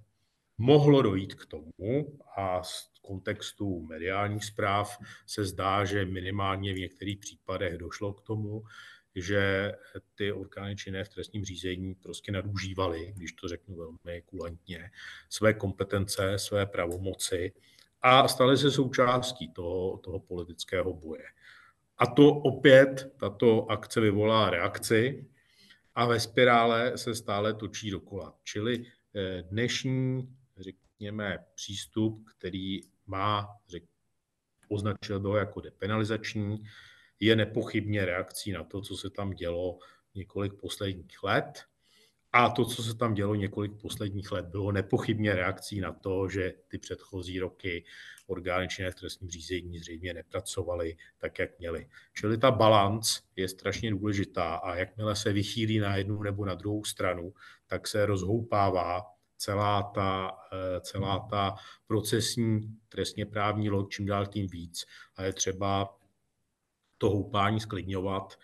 mohlo 0.59 1.03
dojít 1.03 1.35
k 1.35 1.47
tomu, 1.47 2.19
a 2.37 2.63
z 2.63 2.91
kontextu 3.03 3.87
mediálních 3.87 4.45
zpráv 4.45 4.99
se 5.27 5.45
zdá, 5.45 5.85
že 5.85 6.05
minimálně 6.05 6.75
v 6.75 6.79
některých 6.79 7.19
případech 7.19 7.79
došlo 7.79 8.13
k 8.13 8.23
tomu, 8.23 8.63
že 9.15 9.73
ty 10.15 10.33
orgány 10.33 10.77
činné 10.77 11.05
v 11.05 11.09
trestním 11.09 11.45
řízení 11.45 11.95
prostě 11.95 12.33
nadužívaly, 12.33 13.13
když 13.17 13.33
to 13.33 13.49
řeknu 13.49 13.77
velmi 13.77 14.23
kulantně, 14.27 14.91
své 15.29 15.55
kompetence, 15.55 16.39
své 16.39 16.67
pravomoci 16.67 17.53
a 18.03 18.29
staly 18.29 18.57
se 18.57 18.71
součástí 18.71 19.53
toho, 19.53 19.99
toho 19.99 20.21
politického 20.21 20.93
boje. 20.93 21.25
A 22.01 22.07
to 22.07 22.29
opět, 22.29 23.13
tato 23.17 23.71
akce 23.71 24.01
vyvolá 24.01 24.51
reakci 24.51 25.27
a 25.95 26.07
ve 26.07 26.21
spirále 26.21 26.99
se 26.99 27.15
stále 27.15 27.55
točí 27.55 27.91
dokola. 27.91 28.39
Čili 28.45 28.85
eh, 29.15 29.43
dnešní, 29.43 30.37
řekněme, 30.59 31.39
přístup, 31.55 32.29
který 32.39 32.81
má, 33.07 33.49
řek, 33.69 33.85
označil 34.69 35.21
ho 35.21 35.37
jako 35.37 35.61
depenalizační, 35.61 36.63
je 37.21 37.37
nepochybně 37.37 38.05
reakcí 38.05 38.53
na 38.53 38.65
to, 38.65 38.81
co 38.81 38.97
se 38.97 39.11
tam 39.11 39.31
dělo 39.31 39.79
několik 40.15 40.55
posledních 40.55 41.23
let. 41.23 41.65
A 42.33 42.51
to, 42.51 42.65
co 42.65 42.83
se 42.83 42.95
tam 42.95 43.15
dělo 43.15 43.35
několik 43.35 43.73
posledních 43.81 44.33
let, 44.33 44.47
bylo 44.47 44.73
nepochybně 44.73 45.35
reakcí 45.35 45.81
na 45.81 45.93
to, 45.93 46.29
že 46.29 46.53
ty 46.69 46.79
předchozí 46.79 47.41
roky 47.41 47.85
orgány 48.27 48.69
činné 48.69 48.91
v 48.91 48.95
trestním 48.95 49.31
řízení 49.31 49.79
zřejmě 49.79 50.15
nepracovaly 50.15 50.97
tak, 51.19 51.39
jak 51.39 51.59
měly. 51.59 51.89
Čili 52.15 52.39
ta 52.39 52.51
balans 52.51 53.21
je 53.37 53.49
strašně 53.49 53.91
důležitá 53.91 54.55
a 54.55 54.75
jakmile 54.75 55.17
se 55.17 55.33
vychýlí 55.33 55.79
na 55.79 55.97
jednu 55.97 56.23
nebo 56.23 56.45
na 56.45 56.55
druhou 56.55 56.85
stranu, 56.85 57.35
tak 57.67 57.89
se 57.89 58.07
rozhoupává 58.07 59.07
celá 59.37 59.83
ta, 59.83 60.39
eh, 60.53 60.81
celá 60.81 61.19
ta 61.31 61.55
procesní 61.87 62.79
trestně 62.89 63.27
právní 63.27 63.71
log 63.71 63.91
čím 63.91 64.07
dál 64.07 64.27
tím 64.27 64.47
víc. 64.49 64.87
A 65.17 65.23
je 65.23 65.33
třeba 65.33 65.97
to 66.99 67.11
houpání 67.11 67.61
sklidňovat 67.61 68.39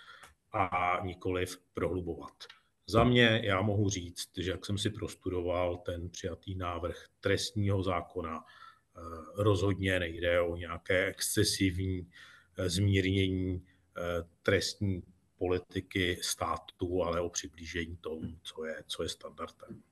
a 0.53 0.99
nikoliv 1.05 1.59
prohlubovat. 1.75 2.56
Za 2.89 3.05
mě 3.05 3.41
já 3.45 3.63
mohu 3.63 3.89
říct, 3.89 4.31
že 4.39 4.51
jak 4.51 4.67
jsem 4.67 4.79
si 4.79 4.91
prostudoval 4.91 5.77
ten 5.77 6.11
přijatý 6.11 6.55
návrh 6.55 7.05
trestního 7.21 7.83
zákona, 7.83 8.45
eh, 8.45 9.01
rozhodně 9.35 9.99
nejde 9.99 10.41
o 10.41 10.57
nějaké 10.57 11.07
excesivní 11.07 12.11
eh, 12.57 12.71
zmírnění 12.71 13.67
eh, 13.97 14.03
trestní 14.43 15.03
politiky 15.39 16.19
státu, 16.23 17.03
ale 17.03 17.21
o 17.21 17.31
přiblížení 17.31 17.97
tomu, 17.97 18.39
co 18.43 18.65
je, 18.65 18.85
co 18.87 19.03
je 19.03 19.09
standardem. 19.09 19.83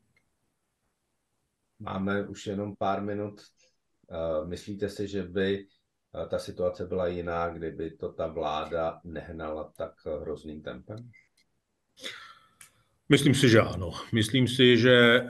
Máme 1.78 2.28
už 2.28 2.46
jenom 2.46 2.76
pár 2.76 3.02
minut. 3.02 3.40
Myslíte 4.44 4.88
si, 4.88 5.08
že 5.08 5.22
by 5.22 5.66
ta 6.28 6.38
situace 6.38 6.86
byla 6.86 7.06
jiná, 7.06 7.48
kdyby 7.48 7.90
to 7.90 8.12
ta 8.12 8.26
vláda 8.26 9.00
nehnala 9.04 9.72
tak 9.76 10.06
hrozným 10.20 10.62
tempem? 10.62 11.10
Myslím 13.08 13.34
si, 13.34 13.48
že 13.48 13.60
ano. 13.60 13.92
Myslím 14.12 14.48
si, 14.48 14.78
že 14.78 14.96
eh, 14.96 15.28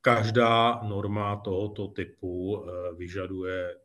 každá 0.00 0.80
norma 0.82 1.36
tohoto 1.36 1.88
typu 1.88 2.64
eh, 2.64 2.94
vyžaduje 2.94 3.76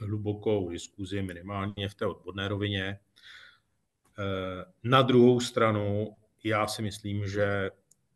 hlubokou 0.00 0.68
diskuzi, 0.68 1.22
minimálně 1.22 1.88
v 1.88 1.94
té 1.94 2.06
odborné 2.06 2.48
rovině. 2.48 2.98
Eh, 4.18 4.64
na 4.82 5.02
druhou 5.02 5.40
stranu, 5.40 6.16
já 6.44 6.66
si 6.66 6.82
myslím, 6.82 7.28
že 7.28 7.70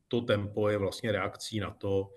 to 0.08 0.20
tempo 0.20 0.68
je 0.68 0.78
vlastně 0.78 1.12
reakcí 1.12 1.60
na 1.60 1.70
to, 1.70 2.10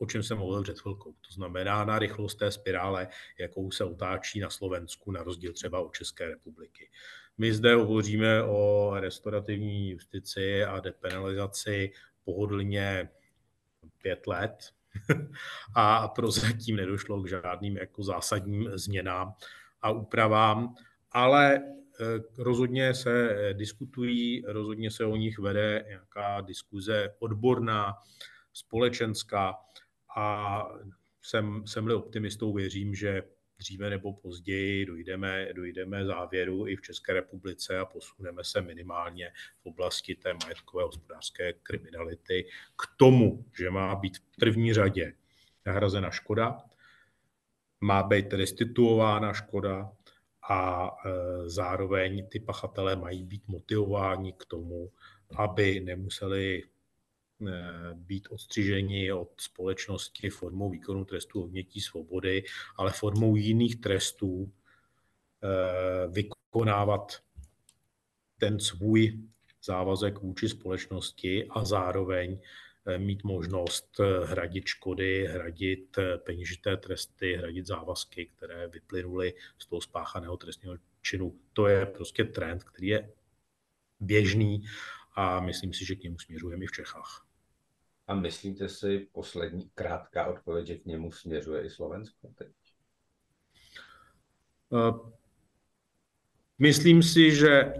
o 0.00 0.06
čem 0.06 0.22
jsem 0.22 0.38
mluvil 0.38 0.62
před 0.62 0.80
chvilkou. 0.80 1.12
To 1.12 1.34
znamená 1.34 1.84
na 1.84 1.98
rychlost 1.98 2.34
té 2.34 2.50
spirále, 2.50 3.08
jakou 3.38 3.70
se 3.70 3.84
otáčí 3.84 4.40
na 4.40 4.50
Slovensku, 4.50 5.10
na 5.10 5.22
rozdíl 5.22 5.52
třeba 5.52 5.80
od 5.80 5.94
České 5.94 6.28
republiky. 6.28 6.90
My 7.38 7.52
zde 7.52 7.74
hovoříme 7.74 8.42
o 8.42 8.92
restaurativní 8.94 9.90
justici 9.90 10.64
a 10.64 10.80
depenalizaci 10.80 11.92
pohodlně 12.24 13.08
pět 14.02 14.26
let 14.26 14.72
a 15.74 16.08
prozatím 16.08 16.76
nedošlo 16.76 17.22
k 17.22 17.28
žádným 17.28 17.76
jako 17.76 18.02
zásadním 18.02 18.70
změnám 18.74 19.34
a 19.82 19.90
úpravám, 19.90 20.74
ale 21.12 21.54
eh, 21.56 21.62
rozhodně 22.38 22.94
se 22.94 23.36
diskutují, 23.52 24.42
rozhodně 24.46 24.90
se 24.90 25.04
o 25.04 25.16
nich 25.16 25.38
vede 25.38 25.84
nějaká 25.88 26.40
diskuze 26.40 27.14
odborná, 27.18 27.94
společenská 28.52 29.54
a 30.16 30.66
jsem, 31.22 31.66
jsem-li 31.66 31.94
optimistou, 31.94 32.52
věřím, 32.52 32.94
že 32.94 33.22
dříve 33.60 33.90
nebo 33.90 34.12
později 34.12 34.86
dojdeme, 34.86 35.48
dojdeme 35.52 36.04
závěru 36.04 36.68
i 36.68 36.76
v 36.76 36.82
České 36.82 37.12
republice 37.12 37.78
a 37.78 37.84
posuneme 37.84 38.44
se 38.44 38.60
minimálně 38.60 39.32
v 39.62 39.66
oblasti 39.66 40.14
té 40.14 40.34
majetkové 40.44 40.84
hospodářské 40.84 41.52
kriminality 41.52 42.46
k 42.76 42.96
tomu, 42.96 43.44
že 43.58 43.70
má 43.70 43.94
být 43.94 44.18
v 44.18 44.36
první 44.40 44.74
řadě 44.74 45.14
nahrazena 45.66 46.10
škoda, 46.10 46.62
má 47.80 48.02
být 48.02 48.32
restituována 48.32 49.32
škoda 49.32 49.92
a 50.48 50.90
e, 50.90 51.10
zároveň 51.48 52.26
ty 52.28 52.40
pachatelé 52.40 52.96
mají 52.96 53.24
být 53.24 53.48
motivováni 53.48 54.32
k 54.32 54.44
tomu, 54.44 54.90
aby 55.36 55.80
nemuseli 55.80 56.62
být 57.94 58.28
odstřiženi 58.30 59.12
od 59.12 59.40
společnosti 59.40 60.30
formou 60.30 60.70
výkonu 60.70 61.04
trestu 61.04 61.42
odnětí 61.42 61.80
svobody, 61.80 62.44
ale 62.76 62.92
formou 62.92 63.36
jiných 63.36 63.80
trestů 63.80 64.52
eh, 65.42 66.08
vykonávat 66.08 67.22
ten 68.38 68.60
svůj 68.60 69.18
závazek 69.64 70.18
vůči 70.18 70.48
společnosti 70.48 71.46
a 71.50 71.64
zároveň 71.64 72.40
eh, 72.86 72.98
mít 72.98 73.24
možnost 73.24 74.00
hradit 74.24 74.66
škody, 74.66 75.26
hradit 75.26 75.98
peněžité 76.16 76.76
tresty, 76.76 77.34
hradit 77.34 77.66
závazky, 77.66 78.26
které 78.26 78.68
vyplynuly 78.68 79.34
z 79.58 79.66
toho 79.66 79.80
spáchaného 79.80 80.36
trestního 80.36 80.76
činu. 81.02 81.34
To 81.52 81.66
je 81.66 81.86
prostě 81.86 82.24
trend, 82.24 82.64
který 82.64 82.88
je 82.88 83.12
běžný 84.00 84.64
a 85.14 85.40
myslím 85.40 85.72
si, 85.72 85.84
že 85.84 85.94
k 85.94 86.02
němu 86.02 86.18
směřujeme 86.18 86.64
i 86.64 86.66
v 86.66 86.72
Čechách. 86.72 87.29
A 88.10 88.14
myslíte 88.14 88.68
si, 88.68 89.08
poslední 89.12 89.70
krátká 89.74 90.26
odpověď, 90.26 90.66
že 90.66 90.76
k 90.76 90.86
němu 90.86 91.12
směřuje 91.12 91.64
i 91.64 91.70
Slovensko 91.70 92.28
teď? 92.34 92.48
Uh, 94.68 95.10
myslím 96.58 97.02
si, 97.02 97.36
že 97.36 97.72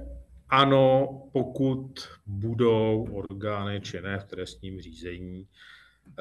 ano, 0.48 1.08
pokud 1.32 2.08
budou 2.26 3.08
orgány 3.12 3.80
činné 3.80 4.18
v 4.18 4.24
trestním 4.24 4.80
řízení 4.80 5.40
uh, 5.40 6.14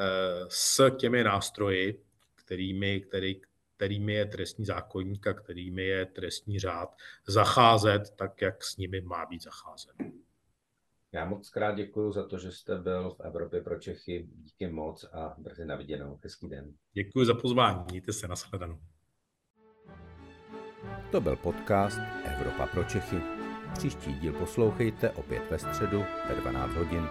s 0.48 0.90
těmi 0.98 1.24
nástroji, 1.24 2.04
kterými, 2.36 3.02
který, 3.02 3.42
kterými 3.78 4.14
je 4.14 4.26
trestní 4.26 4.66
zákonník 4.66 5.28
a 5.28 5.34
kterými 5.34 5.84
je 5.84 6.06
trestní 6.06 6.60
řád, 6.60 6.98
zacházet 7.28 8.10
tak, 8.16 8.42
jak 8.42 8.64
s 8.64 8.78
nimi 8.78 9.02
má 9.02 9.26
být 9.26 9.44
zacházet. 9.44 9.96
Já 11.12 11.26
moc 11.26 11.50
krát 11.50 11.76
děkuji 11.76 12.12
za 12.12 12.28
to, 12.28 12.38
že 12.38 12.52
jste 12.52 12.76
byl 12.76 13.10
v 13.10 13.20
Evropě 13.20 13.62
pro 13.62 13.80
Čechy. 13.80 14.28
Díky 14.36 14.68
moc 14.68 15.04
a 15.04 15.36
brzy 15.38 15.66
na 15.66 15.76
viděnou. 15.76 16.20
Hezký 16.24 16.50
den. 16.50 16.74
Děkuji 16.94 17.26
za 17.26 17.34
pozvání. 17.34 17.86
Mějte 17.90 18.14
se, 18.14 18.28
nashledanou. 18.28 18.80
To 21.12 21.22
byl 21.22 21.36
podcast 21.36 22.00
Evropa 22.26 22.68
pro 22.68 22.84
Čechy. 22.84 23.22
Příští 23.74 24.14
díl 24.14 24.34
poslouchejte 24.34 25.12
opět 25.12 25.52
ve 25.52 25.60
středu 25.60 26.04
ve 26.30 26.36
12 26.36 26.74
hodin. 26.74 27.04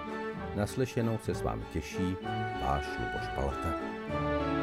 Naslyšenou 0.57 1.19
se 1.19 1.35
s 1.35 1.43
vámi 1.43 1.65
těší 1.73 2.17
váš 2.63 2.87
Luboš 2.99 3.29
Palata. 3.35 4.58